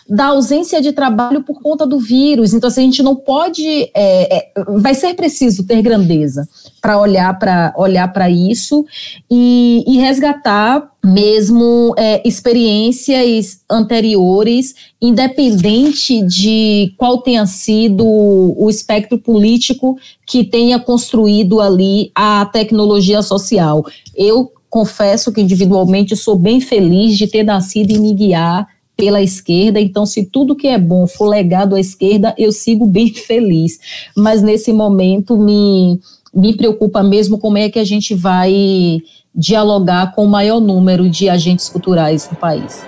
[0.09, 2.55] da ausência de trabalho por conta do vírus.
[2.55, 3.67] Então, assim, a gente não pode.
[3.93, 6.49] É, é, vai ser preciso ter grandeza
[6.81, 8.87] para olhar para olhar para isso
[9.29, 19.97] e, e, resgatar mesmo é, experiências anteriores, independente de qual tenha sido o espectro político
[20.25, 23.85] que tenha construído ali a tecnologia social.
[24.15, 29.81] Eu confesso que individualmente sou bem feliz de ter nascido e me guiar pela esquerda,
[29.81, 33.81] então se tudo que é bom for legado à esquerda, eu sigo bem feliz.
[34.15, 35.99] Mas nesse momento me,
[36.35, 39.01] me preocupa mesmo como é que a gente vai
[39.35, 42.85] dialogar com o maior número de agentes culturais do país.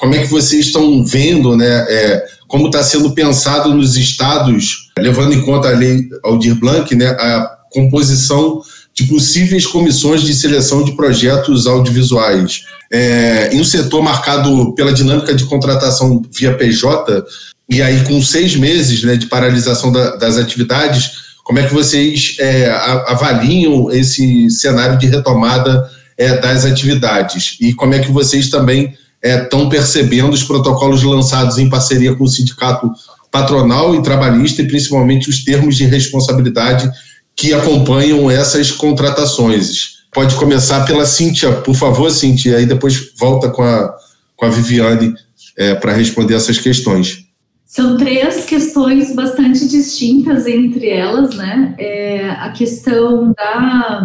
[0.00, 5.34] Como é que vocês estão vendo, né, é, como está sendo pensado nos estados, levando
[5.34, 8.62] em conta a lei Aldir Blanc, né, a composição
[8.94, 12.64] de possíveis comissões de seleção de projetos audiovisuais.
[12.90, 17.24] É, em um setor marcado pela dinâmica de contratação via PJ,
[17.70, 22.36] e aí com seis meses né, de paralisação da, das atividades, como é que vocês
[22.40, 22.70] é,
[23.06, 27.56] avaliam esse cenário de retomada é, das atividades?
[27.60, 32.24] E como é que vocês também estão é, percebendo os protocolos lançados em parceria com
[32.24, 32.90] o sindicato
[33.30, 36.90] patronal e trabalhista, e principalmente os termos de responsabilidade
[37.38, 39.98] que acompanham essas contratações.
[40.12, 43.96] Pode começar pela Cíntia, por favor, Cíntia, e aí depois volta com a,
[44.34, 45.14] com a Viviane
[45.56, 47.28] é, para responder essas questões.
[47.64, 51.76] São três questões bastante distintas entre elas, né?
[51.78, 54.04] É a questão da,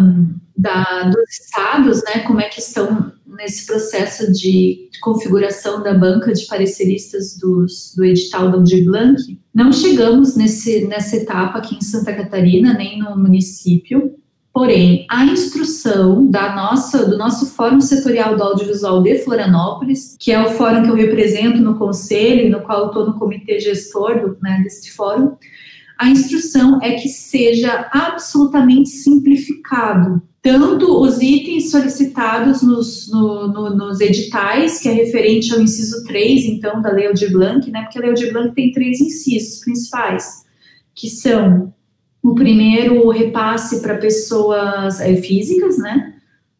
[0.56, 2.20] da, dos estados, né?
[2.20, 8.50] Como é que estão nesse processo de configuração da banca de pareceristas dos, do edital
[8.50, 9.20] da Aldir Blanc,
[9.52, 14.14] não chegamos nesse, nessa etapa aqui em Santa Catarina, nem no município,
[14.52, 20.40] porém, a instrução da nossa, do nosso Fórum Setorial do Audiovisual de Florianópolis, que é
[20.40, 24.60] o fórum que eu represento no conselho, no qual estou no comitê gestor do, né,
[24.62, 25.36] deste fórum,
[25.98, 30.22] a instrução é que seja absolutamente simplificado.
[30.42, 36.44] Tanto os itens solicitados nos, no, no, nos editais, que é referente ao inciso 3,
[36.46, 40.44] então, da Lei Aldir Blanc, né, porque a Lei Aldir Blanc tem três incisos principais,
[40.94, 41.72] que são
[42.22, 46.14] o primeiro, o repasse para pessoas é, físicas, né,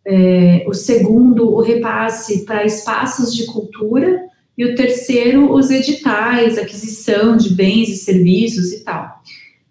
[0.07, 4.23] é, o segundo, o repasse para espaços de cultura,
[4.57, 9.21] e o terceiro, os editais, aquisição de bens e serviços e tal.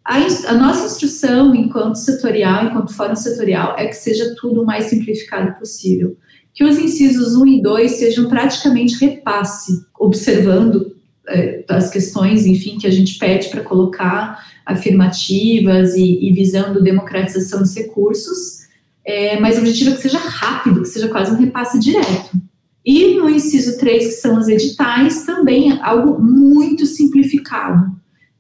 [0.05, 4.86] A, a, nossa instrução, enquanto setorial, enquanto fórum setorial, é que seja tudo o mais
[4.86, 6.17] simplificado possível.
[6.53, 10.93] Que os incisos 1 e 2 sejam praticamente repasse, observando
[11.29, 17.59] é, as questões, enfim, que a gente pede para colocar afirmativas e, e, visando democratização
[17.59, 18.63] dos recursos,
[19.05, 22.31] é, mas o objetivo é que seja rápido, que seja quase um repasse direto.
[22.86, 27.93] E no inciso 3, que são os editais, também algo muito simplificado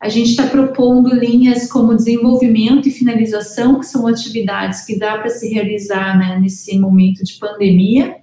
[0.03, 5.29] a gente está propondo linhas como desenvolvimento e finalização, que são atividades que dá para
[5.29, 8.17] se realizar né, nesse momento de pandemia,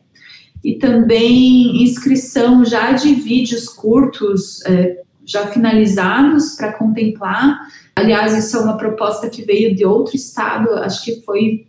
[0.63, 7.59] e também inscrição já de vídeos curtos, é, já finalizados para contemplar.
[7.97, 11.67] Aliás, isso é uma proposta que veio de outro estado, acho que foi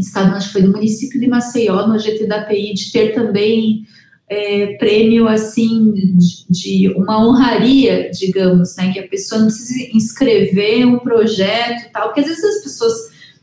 [0.00, 3.84] estado, acho que foi do município de Maceió, no GT da PI, de ter também
[4.28, 10.86] é, prêmio assim de, de, uma honraria, digamos, né, que a pessoa não precisa inscrever
[10.86, 12.94] um projeto e tal, porque às vezes as pessoas,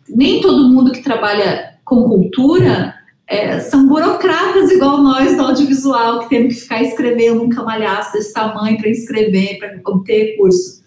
[0.10, 2.96] nem todo mundo que trabalha com cultura
[3.28, 8.34] é, são burocratas igual nós do audiovisual, que temos que ficar escrevendo um camalhaço desse
[8.34, 10.81] tamanho para inscrever, para obter recurso.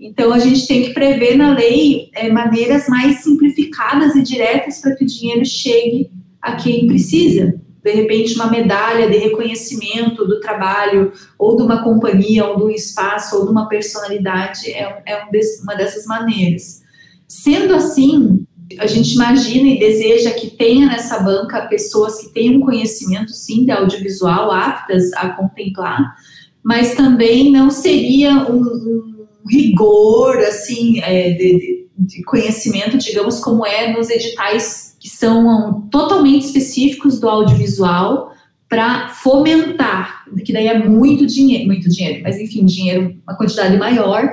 [0.00, 4.94] Então, a gente tem que prever na lei é, maneiras mais simplificadas e diretas para
[4.94, 11.12] que o dinheiro chegue a quem precisa de repente uma medalha de reconhecimento do trabalho
[11.38, 15.30] ou de uma companhia ou de um espaço ou de uma personalidade é, é um
[15.30, 16.82] desse, uma dessas maneiras.
[17.26, 18.44] Sendo assim,
[18.78, 23.70] a gente imagina e deseja que tenha nessa banca pessoas que tenham conhecimento, sim, de
[23.70, 26.16] audiovisual, aptas a contemplar,
[26.62, 29.17] mas também não seria um, um
[29.50, 37.20] rigor, assim, é, de, de, conhecimento, digamos, como é nos editais que são totalmente específicos
[37.20, 38.32] do audiovisual
[38.68, 44.28] para fomentar, que daí é muito dinheiro, muito dinheiro, mas enfim, dinheiro, uma quantidade maior,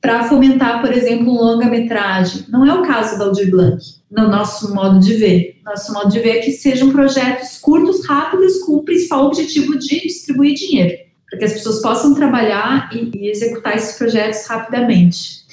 [0.00, 2.44] para fomentar, por exemplo, um longa-metragem.
[2.48, 5.56] Não é o caso da Aldir Blanc, no nosso modo de ver.
[5.64, 10.00] Nosso modo de ver é que sejam projetos curtos, rápidos, com o principal objetivo de
[10.02, 10.96] distribuir dinheiro,
[11.36, 15.44] para que as pessoas possam trabalhar e, e executar esses projetos rapidamente.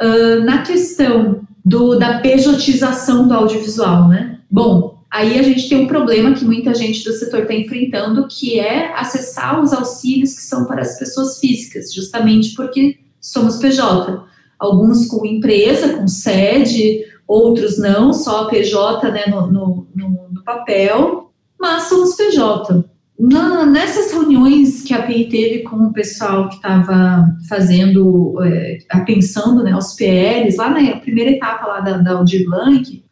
[0.00, 4.40] Uh, na questão do, da pejotização do audiovisual, né?
[4.50, 8.58] Bom, aí a gente tem um problema que muita gente do setor está enfrentando, que
[8.58, 14.24] é acessar os auxílios que são para as pessoas físicas, justamente porque somos PJ.
[14.58, 21.30] Alguns com empresa, com sede, outros não, só PJ né, no, no, no, no papel,
[21.58, 22.84] mas somos PJ.
[23.22, 29.62] Na, nessas reuniões que a PI teve com o pessoal que estava fazendo, é, pensando
[29.62, 32.46] né, os PLs, lá na primeira etapa lá da, da Aldir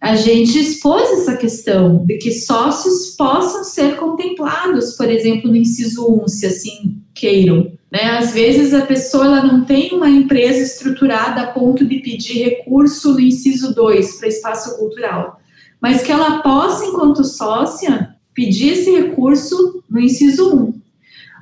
[0.00, 6.22] a gente expôs essa questão de que sócios possam ser contemplados, por exemplo, no inciso
[6.22, 7.70] 1, se assim queiram.
[7.92, 8.04] Né?
[8.18, 13.12] Às vezes a pessoa ela não tem uma empresa estruturada a ponto de pedir recurso
[13.12, 15.38] no inciso 2 para espaço cultural,
[15.82, 20.74] mas que ela possa, enquanto sócia, pedir esse recurso no inciso 1.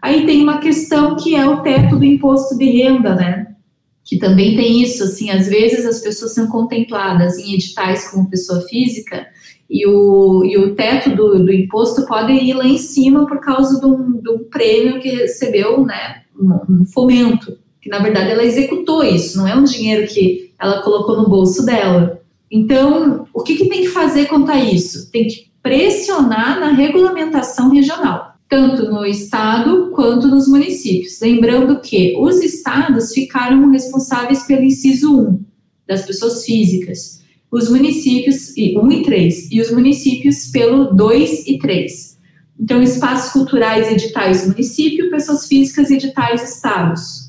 [0.00, 3.54] Aí tem uma questão que é o teto do imposto de renda, né?
[4.02, 8.62] Que também tem isso, assim, às vezes as pessoas são contempladas em editais como pessoa
[8.62, 9.26] física
[9.68, 13.78] e o, e o teto do, do imposto pode ir lá em cima por causa
[13.78, 18.44] de um, de um prêmio que recebeu, né, um, um fomento, que na verdade ela
[18.44, 22.22] executou isso, não é um dinheiro que ela colocou no bolso dela.
[22.50, 25.10] Então, o que, que tem que fazer quanto a isso?
[25.10, 31.18] Tem que pressionar na regulamentação regional, tanto no estado quanto nos municípios.
[31.20, 35.44] Lembrando que os estados ficaram responsáveis pelo inciso 1
[35.84, 42.16] das pessoas físicas, os municípios, 1 e 3, e os municípios pelo 2 e 3.
[42.60, 47.25] Então, espaços culturais editais município, pessoas físicas editais estados.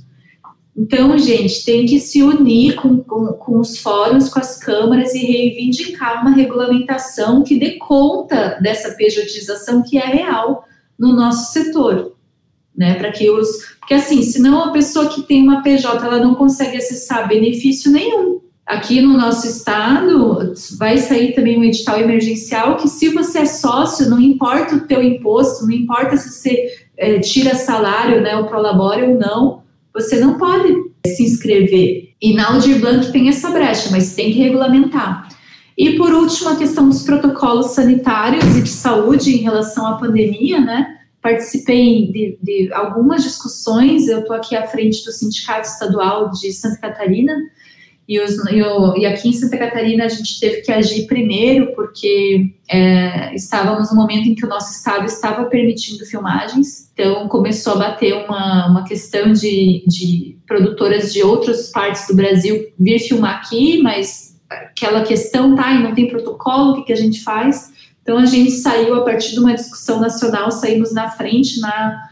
[0.77, 5.25] Então, gente, tem que se unir com, com, com, os fóruns, com as câmaras e
[5.25, 10.65] reivindicar uma regulamentação que dê conta dessa pejotização que é real
[10.97, 12.15] no nosso setor,
[12.75, 12.93] né?
[12.93, 13.47] Para que os.
[13.79, 18.39] Porque, assim, senão a pessoa que tem uma PJ ela não consegue acessar benefício nenhum.
[18.63, 24.09] Aqui no nosso estado vai sair também um edital emergencial que se você é sócio,
[24.09, 26.67] não importa o teu imposto, não importa se você
[26.97, 29.63] é, tira salário, né, o prolabore ou não,
[29.97, 30.73] você não pode
[31.05, 32.13] se inscrever.
[32.21, 35.27] E na Aldir Blanc tem essa brecha, mas tem que regulamentar.
[35.77, 40.59] E por último, a questão dos protocolos sanitários e de saúde em relação à pandemia,
[40.59, 40.97] né?
[41.21, 46.77] Participei de, de algumas discussões, eu estou aqui à frente do Sindicato Estadual de Santa
[46.77, 47.35] Catarina,
[48.07, 51.73] e, os, e, o, e, aqui em Santa Catarina a gente teve que agir primeiro,
[51.75, 57.73] porque é, estávamos no momento em que o nosso estado estava permitindo filmagens, então começou
[57.73, 63.37] a bater uma, uma questão de, de produtoras de outras partes do Brasil vir filmar
[63.37, 67.73] aqui, mas aquela questão, tá, e não tem protocolo, o que, que a gente faz?
[68.01, 72.07] Então a gente saiu a partir de uma discussão nacional, saímos na frente na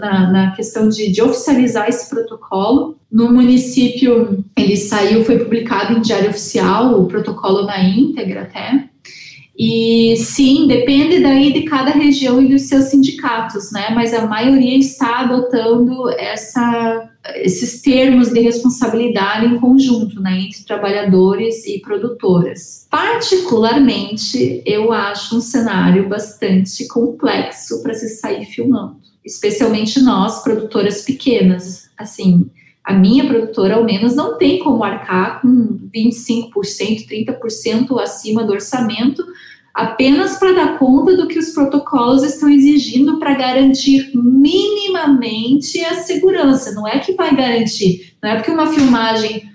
[0.00, 2.96] na, na questão de, de, oficializar esse protocolo.
[3.10, 8.88] No município, ele saiu, foi publicado em diário oficial, o protocolo na íntegra até.
[9.58, 13.90] E sim, depende daí de cada região e dos seus sindicatos, né?
[13.94, 21.66] Mas a maioria está adotando essa, esses termos de responsabilidade em conjunto, né, entre trabalhadores
[21.66, 22.86] e produtoras.
[22.90, 31.90] Particularmente, eu acho um cenário bastante complexo para se sair filmando especialmente nós, produtoras pequenas.
[31.96, 32.50] Assim,
[32.84, 39.24] a minha produtora, ao menos, não tem como arcar com 25%, 30% acima do orçamento,
[39.74, 46.72] apenas para dar conta do que os protocolos estão exigindo para garantir minimamente a segurança.
[46.72, 49.50] Não é que vai garantir, não é porque uma filmagem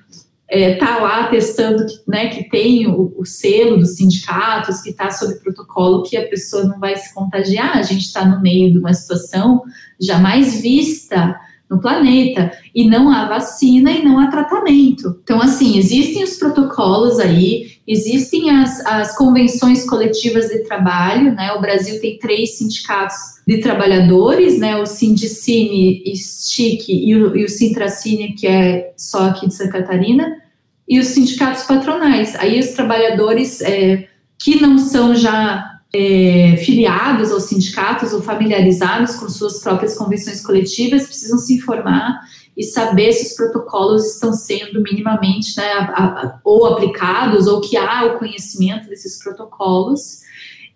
[0.50, 4.92] está é, tá lá testando que, né, que tem o, o selo dos sindicatos, que
[4.92, 7.78] está sob protocolo, que a pessoa não vai se contagiar.
[7.78, 9.62] A gente está no meio de uma situação
[10.00, 11.38] jamais vista
[11.70, 12.52] no planeta.
[12.74, 15.20] E não há vacina e não há tratamento.
[15.24, 21.54] Então, assim, existem os protocolos aí, existem as, as convenções coletivas de trabalho, né?
[21.54, 23.16] O Brasil tem três sindicatos
[23.46, 24.78] de trabalhadores, né?
[24.78, 30.38] O Sindicine, STIC e o, e o Sintracine, que é só aqui de Santa Catarina,
[30.88, 32.36] e os sindicatos patronais.
[32.36, 34.08] Aí os trabalhadores é,
[34.40, 41.06] que não são já é, filiados aos sindicatos ou familiarizados com suas próprias convenções coletivas
[41.06, 42.20] precisam se informar
[42.56, 47.78] e saber se os protocolos estão sendo minimamente né, a, a, ou aplicados ou que
[47.78, 50.26] há o conhecimento desses protocolos.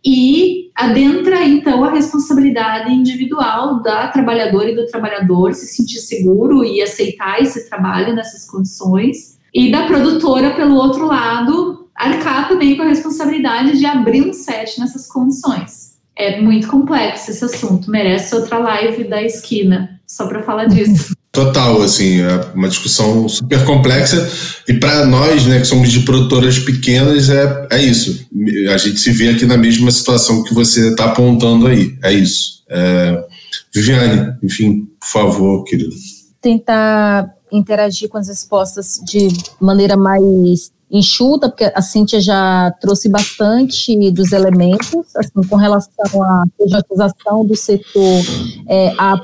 [0.03, 6.81] E adentra então a responsabilidade individual da trabalhadora e do trabalhador se sentir seguro e
[6.81, 12.87] aceitar esse trabalho nessas condições e da produtora pelo outro lado arcar também com a
[12.87, 15.91] responsabilidade de abrir um set nessas condições.
[16.15, 21.15] É muito complexo esse assunto, merece outra live da esquina, só para falar disso.
[21.31, 24.29] Total, assim, é uma discussão super complexa
[24.67, 28.27] e para nós, né, que somos de produtoras pequenas, é, é isso.
[28.73, 32.61] A gente se vê aqui na mesma situação que você está apontando aí, é isso.
[32.69, 33.25] É...
[33.73, 35.95] Viviane, enfim, por favor, querido.
[36.41, 39.29] Tentar interagir com as respostas de
[39.59, 46.43] maneira mais enxuta, porque a Cíntia já trouxe bastante dos elementos, assim, com relação à
[46.57, 48.21] pejotização do setor,
[48.67, 49.17] é, a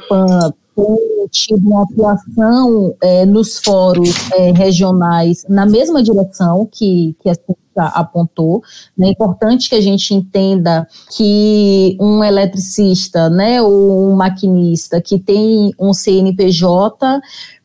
[1.32, 7.58] tido uma atuação é, nos fóruns é, regionais na mesma direção que, que a Cíntia
[7.78, 8.62] apontou.
[9.00, 15.72] É importante que a gente entenda que um eletricista, né, ou um maquinista que tem
[15.80, 17.22] um CNPJ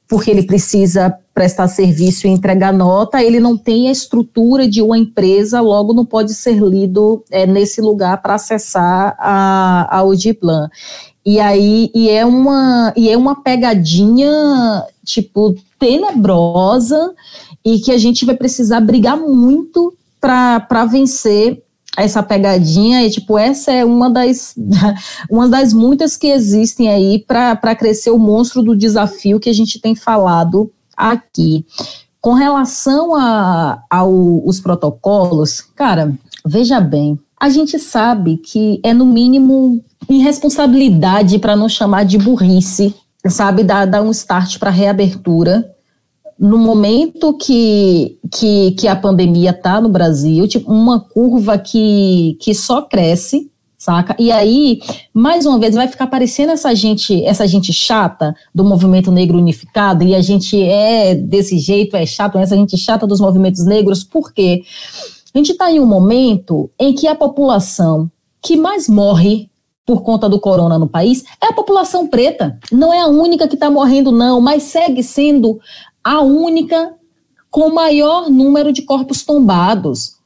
[0.09, 4.99] porque ele precisa prestar serviço e entregar nota, ele não tem a estrutura de uma
[4.99, 10.69] empresa, logo não pode ser lido é, nesse lugar para acessar a, a Audiplan.
[11.25, 17.15] E aí, e é uma, e é uma pegadinha, tipo, tenebrosa,
[17.65, 21.63] e que a gente vai precisar brigar muito para vencer
[21.97, 24.55] essa pegadinha e tipo essa é uma das
[25.31, 29.79] uma das muitas que existem aí para crescer o monstro do desafio que a gente
[29.79, 30.73] tem falado
[31.11, 31.65] aqui.
[32.21, 33.13] Com relação
[33.91, 36.15] aos protocolos, cara,
[36.47, 42.95] veja bem, a gente sabe que é no mínimo irresponsabilidade para não chamar de burrice,
[43.29, 45.69] sabe, dar, dar um start para reabertura
[46.43, 52.53] no momento que, que, que a pandemia está no Brasil, tipo, uma curva que, que
[52.53, 53.52] só cresce,
[53.83, 54.15] saca?
[54.17, 54.81] E aí,
[55.13, 60.05] mais uma vez, vai ficar parecendo essa gente, essa gente chata do movimento negro unificado,
[60.05, 64.33] e a gente é desse jeito, é chato, essa gente chata dos movimentos negros, por
[64.33, 64.63] quê?
[65.35, 68.09] A gente está em um momento em que a população
[68.41, 69.51] que mais morre
[69.85, 72.57] por conta do corona no país é a população preta.
[72.71, 75.59] Não é a única que está morrendo, não, mas segue sendo
[76.05, 76.95] a única
[77.51, 80.22] com maior número de corpos tombados.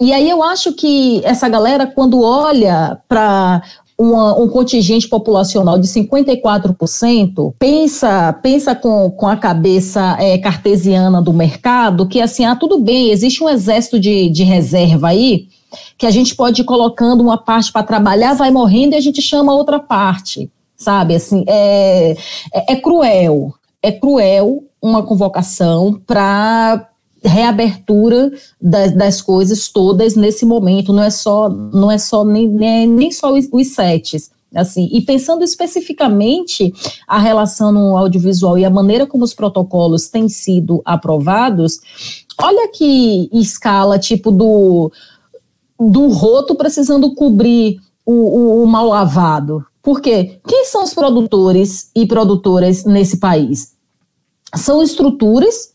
[0.00, 3.62] E aí eu acho que essa galera, quando olha para
[4.00, 12.06] um contingente populacional de 54%, pensa, pensa com, com a cabeça é, cartesiana do mercado,
[12.06, 15.48] que assim, ah, tudo bem, existe um exército de, de reserva aí,
[15.98, 19.20] que a gente pode ir colocando uma parte para trabalhar, vai morrendo e a gente
[19.20, 21.16] chama outra parte, sabe?
[21.16, 22.16] Assim, é,
[22.54, 26.88] é, é cruel, é cruel uma convocação para
[27.28, 32.86] reabertura das, das, coisas todas nesse momento, não é só, não é só nem, nem,
[32.86, 34.30] nem só os, os sets.
[34.54, 36.72] Assim, e pensando especificamente
[37.06, 41.78] a relação no audiovisual e a maneira como os protocolos têm sido aprovados,
[42.40, 44.90] olha que escala tipo do,
[45.78, 49.62] do roto precisando cobrir o, o, o mal lavado.
[49.82, 50.40] Por quê?
[50.48, 53.76] Quem são os produtores e produtoras nesse país?
[54.56, 55.74] são estruturas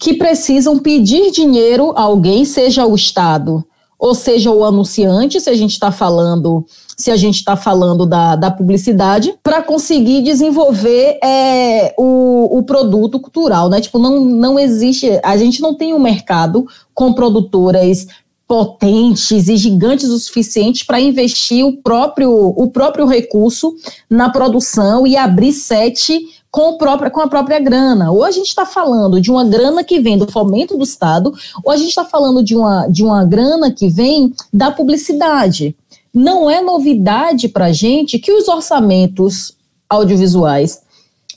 [0.00, 3.62] que precisam pedir dinheiro a alguém, seja o Estado
[3.98, 6.64] ou seja o anunciante, se a gente está falando,
[6.96, 13.20] se a gente está falando da, da publicidade, para conseguir desenvolver é, o, o produto
[13.20, 13.78] cultural, né?
[13.78, 18.06] Tipo, não, não existe, a gente não tem um mercado com produtoras
[18.48, 23.76] potentes e gigantes o suficiente para investir o próprio, o próprio recurso
[24.08, 28.10] na produção e abrir sete com, própria, com a própria grana.
[28.10, 31.32] Ou a gente está falando de uma grana que vem do fomento do Estado,
[31.64, 35.76] ou a gente está falando de uma, de uma grana que vem da publicidade.
[36.12, 39.54] Não é novidade para a gente que os orçamentos
[39.88, 40.82] audiovisuais,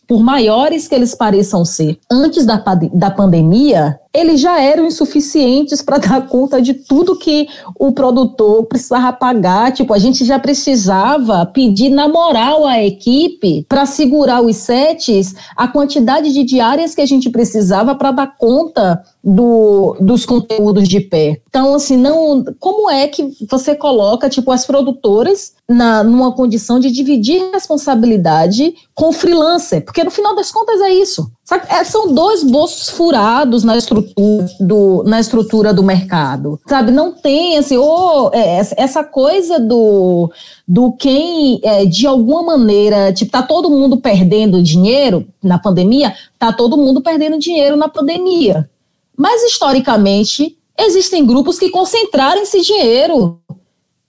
[0.08, 2.62] por maiores que eles pareçam ser, antes da,
[2.94, 7.48] da pandemia, eles já eram insuficientes para dar conta de tudo que
[7.78, 9.72] o produtor precisava pagar.
[9.72, 15.68] Tipo, a gente já precisava pedir na moral à equipe para segurar os sets a
[15.68, 21.42] quantidade de diárias que a gente precisava para dar conta do, dos conteúdos de pé.
[21.48, 26.92] Então, assim, não, como é que você coloca, tipo, as produtoras na, numa condição de
[26.92, 29.84] dividir responsabilidade com o freelancer?
[29.84, 31.32] Porque no final das contas é isso.
[31.68, 36.90] É, são dois bolsos furados na estrutura do, na estrutura do mercado, sabe?
[36.90, 40.32] Não tem assim, oh, é, essa coisa do,
[40.66, 46.54] do quem é, de alguma maneira, tipo, tá todo mundo perdendo dinheiro na pandemia, tá
[46.54, 48.70] todo mundo perdendo dinheiro na pandemia.
[49.16, 53.38] Mas historicamente existem grupos que concentraram esse dinheiro.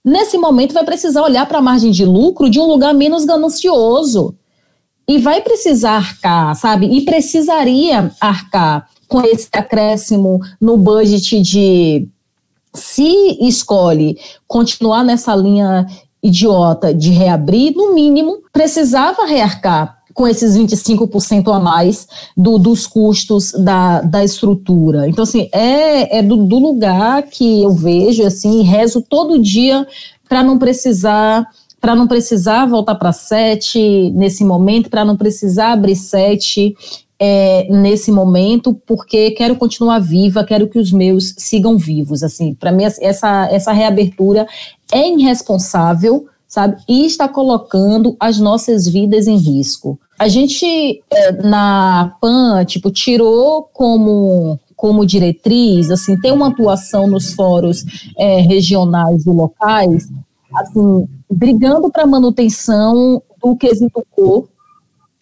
[0.03, 4.33] Nesse momento vai precisar olhar para a margem de lucro de um lugar menos ganancioso
[5.07, 6.87] e vai precisar arcar, sabe?
[6.87, 12.07] E precisaria arcar com esse acréscimo no budget de
[12.73, 14.17] se escolhe
[14.47, 15.85] continuar nessa linha
[16.21, 23.51] idiota de reabrir, no mínimo precisava rearcar com esses 25% a mais do, dos custos
[23.51, 25.07] da, da estrutura.
[25.09, 29.85] Então, assim, é, é do, do lugar que eu vejo, assim, rezo todo dia
[30.27, 31.45] para não precisar
[31.85, 36.75] para não precisar voltar para sete nesse momento, para não precisar abrir sete
[37.19, 42.23] é, nesse momento, porque quero continuar viva, quero que os meus sigam vivos.
[42.23, 44.47] Assim, para mim essa essa reabertura
[44.91, 46.75] é irresponsável, sabe?
[46.89, 49.99] E está colocando as nossas vidas em risco.
[50.17, 57.31] A gente é, na PAN tipo tirou como como diretriz, assim, ter uma atuação nos
[57.31, 57.85] fóruns
[58.17, 60.09] é, regionais e locais
[60.57, 64.47] assim, brigando para manutenção do quesito cor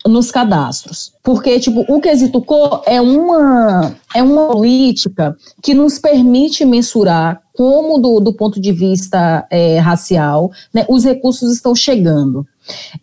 [0.05, 1.13] nos cadastros.
[1.23, 7.99] Porque, tipo, o quesito cor é uma, é uma política que nos permite mensurar como,
[7.99, 12.45] do, do ponto de vista é, racial, né, os recursos estão chegando.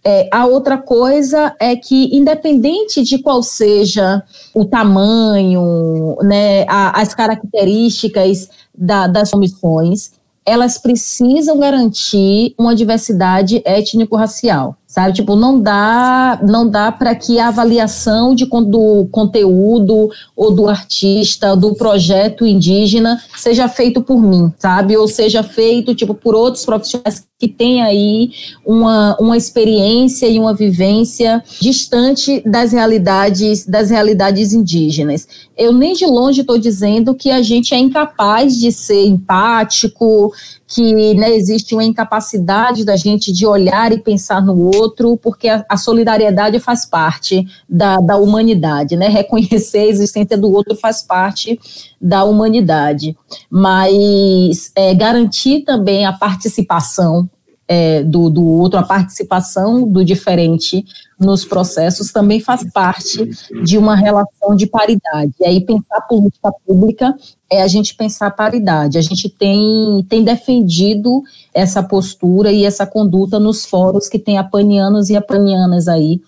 [0.05, 4.23] É, a outra coisa é que, independente de qual seja
[4.55, 10.13] o tamanho, né, a, as características da, das comissões,
[10.51, 15.15] elas precisam garantir uma diversidade étnico-racial sabe?
[15.15, 21.57] Tipo, não dá, não dá para que a avaliação de, do conteúdo ou do artista,
[21.57, 24.97] do projeto indígena seja feito por mim, sabe?
[24.97, 28.33] Ou seja feito, tipo, por outros profissionais que têm aí
[28.67, 35.27] uma, uma experiência e uma vivência distante das realidades, das realidades indígenas.
[35.57, 40.33] Eu nem de longe estou dizendo que a gente é incapaz de ser empático,
[40.73, 45.67] que né, existe uma incapacidade da gente de olhar e pensar no outro, porque a,
[45.69, 49.09] a solidariedade faz parte da, da humanidade, né?
[49.09, 51.59] Reconhecer a existência do outro faz parte
[52.01, 53.17] da humanidade.
[53.51, 57.29] Mas é, garantir também a participação
[57.73, 60.85] é, do, do outro, a participação do diferente
[61.17, 63.31] nos processos também faz parte
[63.63, 65.33] de uma relação de paridade.
[65.39, 67.15] E aí pensar política pública
[67.49, 68.99] é a gente pensar paridade.
[68.99, 71.23] A gente tem, tem defendido
[71.55, 76.21] essa postura e essa conduta nos fóruns que tem apanianos e apanianas aí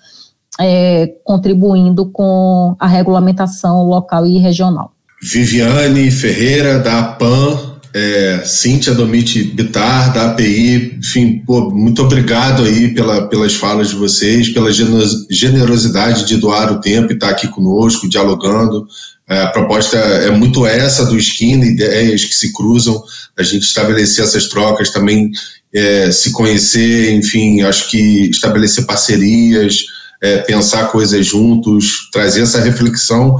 [0.60, 4.92] é, contribuindo com a regulamentação local e regional.
[5.20, 12.94] Viviane Ferreira, da APAN, é, Cíntia Domite Bitar, da API, enfim, pô, muito obrigado aí
[12.94, 18.08] pela, pelas falas de vocês, pela generosidade de doar o tempo e estar aqui conosco,
[18.08, 18.86] dialogando.
[19.28, 23.02] É, a proposta é muito essa do Esquina, ideias que se cruzam,
[23.36, 25.30] a gente estabelecer essas trocas, também
[25.74, 29.84] é, se conhecer, enfim, acho que estabelecer parcerias,
[30.22, 33.36] é, pensar coisas juntos, trazer essa reflexão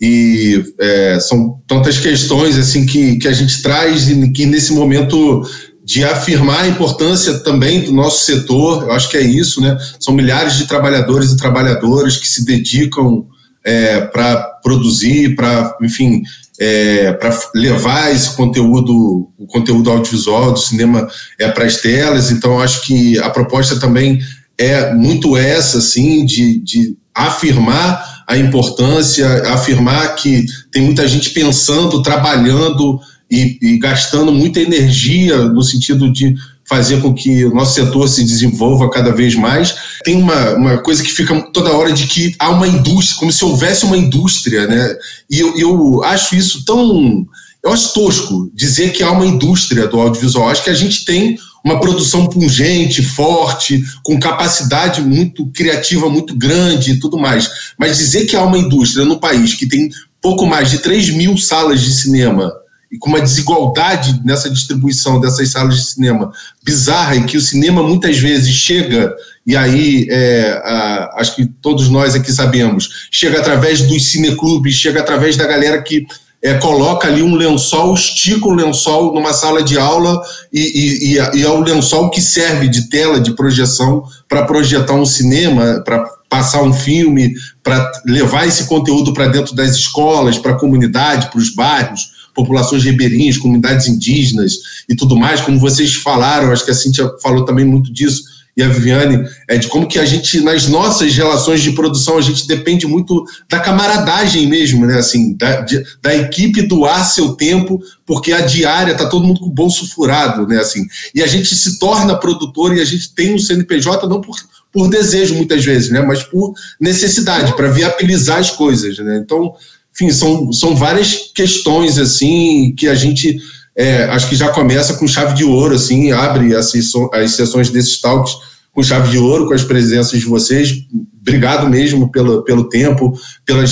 [0.00, 5.42] e é, são tantas questões assim que, que a gente traz e que nesse momento
[5.82, 9.78] de afirmar a importância também do nosso setor, eu acho que é isso, né?
[10.00, 13.24] São milhares de trabalhadores e trabalhadoras que se dedicam
[13.64, 16.22] é, para produzir, para, enfim,
[16.58, 21.08] é, para levar esse conteúdo, o conteúdo audiovisual do cinema
[21.38, 22.32] é, para as telas.
[22.32, 24.20] Então, acho que a proposta também
[24.58, 32.02] é muito essa, assim, de, de afirmar a importância, afirmar que tem muita gente pensando,
[32.02, 32.98] trabalhando
[33.30, 36.34] e, e gastando muita energia no sentido de
[36.68, 39.74] fazer com que o nosso setor se desenvolva cada vez mais.
[40.04, 43.44] Tem uma, uma coisa que fica toda hora de que há uma indústria, como se
[43.44, 44.94] houvesse uma indústria, né?
[45.30, 47.24] E eu, eu acho isso tão
[47.64, 50.48] eu acho tosco dizer que há uma indústria do audiovisual.
[50.48, 51.36] Acho que a gente tem
[51.66, 57.50] uma produção pungente, forte, com capacidade muito criativa, muito grande e tudo mais.
[57.76, 59.90] Mas dizer que há uma indústria no país que tem
[60.22, 62.52] pouco mais de 3 mil salas de cinema
[62.90, 66.30] e com uma desigualdade nessa distribuição dessas salas de cinema
[66.62, 69.12] bizarra, em que o cinema muitas vezes chega,
[69.44, 75.00] e aí é, a, acho que todos nós aqui sabemos, chega através dos cineclubes, chega
[75.00, 76.06] através da galera que
[76.46, 81.42] é, coloca ali um lençol, estica um lençol numa sala de aula e, e, e
[81.42, 86.62] é o lençol que serve de tela de projeção para projetar um cinema, para passar
[86.62, 91.52] um filme, para levar esse conteúdo para dentro das escolas, para a comunidade, para os
[91.52, 94.52] bairros, populações ribeirinhas, comunidades indígenas
[94.88, 98.22] e tudo mais, como vocês falaram, acho que a Cintia falou também muito disso,
[98.56, 102.22] e a Viviane, é de como que a gente, nas nossas relações de produção, a
[102.22, 104.98] gente depende muito da camaradagem mesmo, né?
[104.98, 109.46] Assim, da, de, da equipe doar seu tempo, porque a diária tá todo mundo com
[109.46, 110.58] o bolso furado, né?
[110.58, 114.36] Assim, e a gente se torna produtor e a gente tem um CNPJ não por,
[114.72, 116.00] por desejo, muitas vezes, né?
[116.00, 119.20] Mas por necessidade, para viabilizar as coisas, né?
[119.22, 119.52] Então,
[119.94, 123.38] enfim, são, são várias questões, assim, que a gente
[123.76, 126.72] é, acho que já começa com chave de ouro, assim, abre as,
[127.12, 128.34] as sessões desses talks
[128.72, 130.86] com chave de ouro, com as presenças de vocês.
[131.20, 133.64] Obrigado mesmo pelo, pelo tempo, pela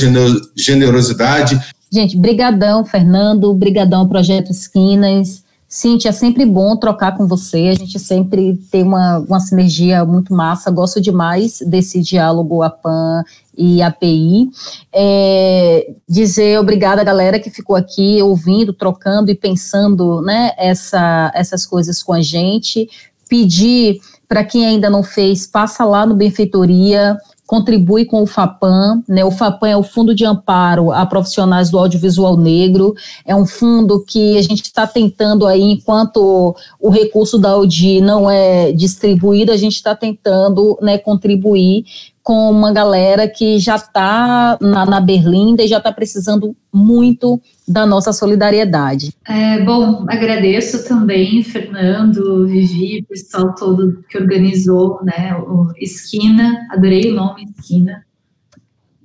[0.57, 1.61] generosidade.
[1.93, 5.44] Gente, brigadão, Fernando, brigadão, Projeto Esquinas.
[5.75, 10.33] Cintia, é sempre bom trocar com você, a gente sempre tem uma, uma sinergia muito
[10.33, 13.25] massa, gosto demais desse diálogo APAN
[13.59, 14.51] e API.
[14.93, 21.67] É, dizer obrigada à galera que ficou aqui ouvindo, trocando e pensando né, essa, essas
[21.67, 22.89] coisas com a gente.
[23.29, 23.99] Pedir
[24.29, 29.25] para quem ainda não fez, passa lá no Benfeitoria, contribui com o FAPAM, né?
[29.25, 32.95] O FAPAM é o Fundo de Amparo a Profissionais do Audiovisual Negro,
[33.25, 38.31] é um fundo que a gente está tentando aí, enquanto o recurso da Audi não
[38.31, 41.85] é distribuído, a gente está tentando né, contribuir
[42.25, 47.39] com uma galera que já está na, na Berlinda e já está precisando muito
[47.69, 49.13] da nossa solidariedade.
[49.29, 57.13] É, bom, agradeço também, Fernando, Vivi, o pessoal todo que organizou, né, o Esquina, adorei
[57.13, 58.07] o nome Esquina.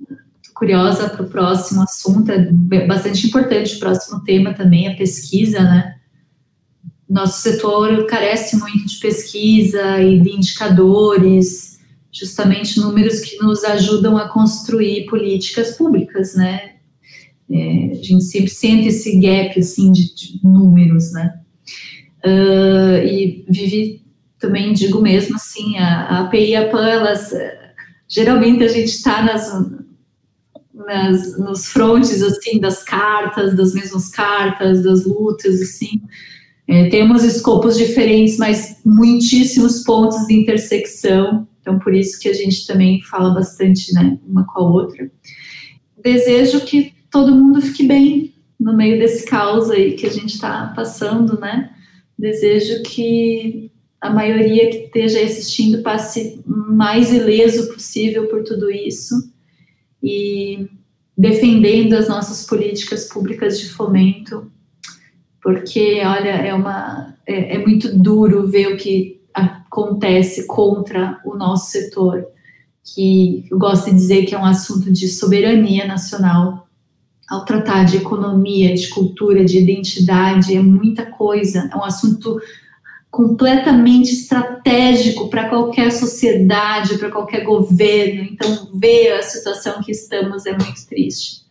[0.08, 5.60] Tô curiosa para o próximo assunto, é bastante importante o próximo tema também, a pesquisa,
[5.60, 5.96] né?
[7.06, 11.69] Nosso setor carece muito de pesquisa e de indicadores,
[12.12, 16.74] justamente números que nos ajudam a construir políticas públicas, né?
[17.50, 21.40] É, a gente sempre sente esse gap, assim, de, de números, né?
[22.24, 24.02] Uh, e Vivi,
[24.38, 27.32] também digo mesmo, assim, a, a API e a PAN, elas,
[28.08, 29.50] geralmente a gente está nas,
[30.74, 36.02] nas, nos frontes, assim, das cartas, das mesmas cartas, das lutas, assim,
[36.68, 42.66] é, temos escopos diferentes, mas muitíssimos pontos de intersecção, então, por isso que a gente
[42.66, 45.10] também fala bastante, né, uma com a outra.
[46.02, 50.72] Desejo que todo mundo fique bem no meio desse caos aí que a gente está
[50.74, 51.70] passando, né?
[52.18, 53.70] Desejo que
[54.00, 59.14] a maioria que esteja assistindo passe mais ileso possível por tudo isso
[60.02, 60.68] e
[61.16, 64.50] defendendo as nossas políticas públicas de fomento,
[65.42, 69.19] porque, olha, é, uma, é, é muito duro ver o que
[69.70, 72.26] acontece contra o nosso setor,
[72.82, 76.66] que eu gosto de dizer que é um assunto de soberania nacional.
[77.28, 82.40] Ao tratar de economia, de cultura, de identidade, é muita coisa, é um assunto
[83.08, 88.24] completamente estratégico para qualquer sociedade, para qualquer governo.
[88.24, 91.42] Então, ver a situação que estamos é muito triste.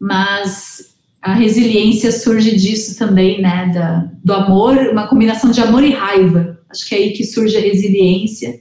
[0.00, 3.70] Mas a resiliência surge disso também, né?
[3.74, 6.58] Da, do amor, uma combinação de amor e raiva.
[6.74, 8.60] Acho que é aí que surge a resiliência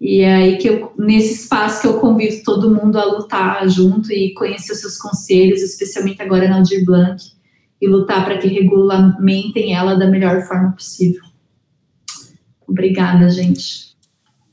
[0.00, 4.12] e é aí que eu, nesse espaço que eu convido todo mundo a lutar junto
[4.12, 7.22] e conhecer os seus conselhos, especialmente agora na Aldir Blanc,
[7.80, 11.22] e lutar para que regulamentem ela da melhor forma possível.
[12.66, 13.94] Obrigada, gente.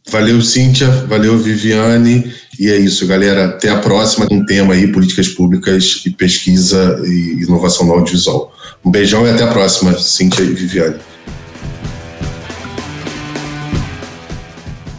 [0.09, 0.87] Valeu, Cíntia.
[0.87, 2.31] Valeu, Viviane.
[2.59, 3.45] E é isso, galera.
[3.45, 8.53] Até a próxima com um tema aí, políticas públicas e pesquisa e inovação no audiovisual.
[8.85, 11.10] Um beijão e até a próxima, Cíntia e Viviane.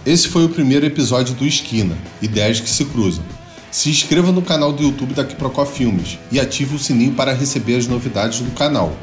[0.04, 3.22] Esse foi o primeiro episódio do Esquina, Ideias que se cruzam.
[3.70, 7.76] Se inscreva no canal do YouTube da Quiprocó Filmes e ative o sininho para receber
[7.76, 8.96] as novidades do canal.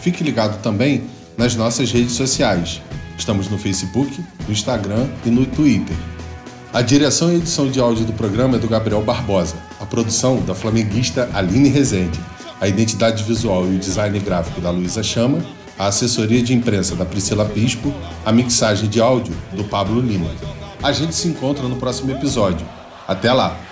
[0.00, 1.04] Fique ligado também
[1.36, 2.80] nas nossas redes sociais.
[3.18, 5.96] Estamos no Facebook, no Instagram e no Twitter.
[6.72, 10.54] A direção e edição de áudio do programa é do Gabriel Barbosa, a produção da
[10.54, 12.18] flamenguista Aline Rezende.
[12.60, 15.38] a identidade visual e o design gráfico da Luísa Chama,
[15.78, 17.94] a assessoria de imprensa da Priscila Bispo,
[18.26, 20.30] a mixagem de áudio do Pablo Lima.
[20.82, 22.66] A gente se encontra no próximo episódio.
[23.06, 23.67] Até lá!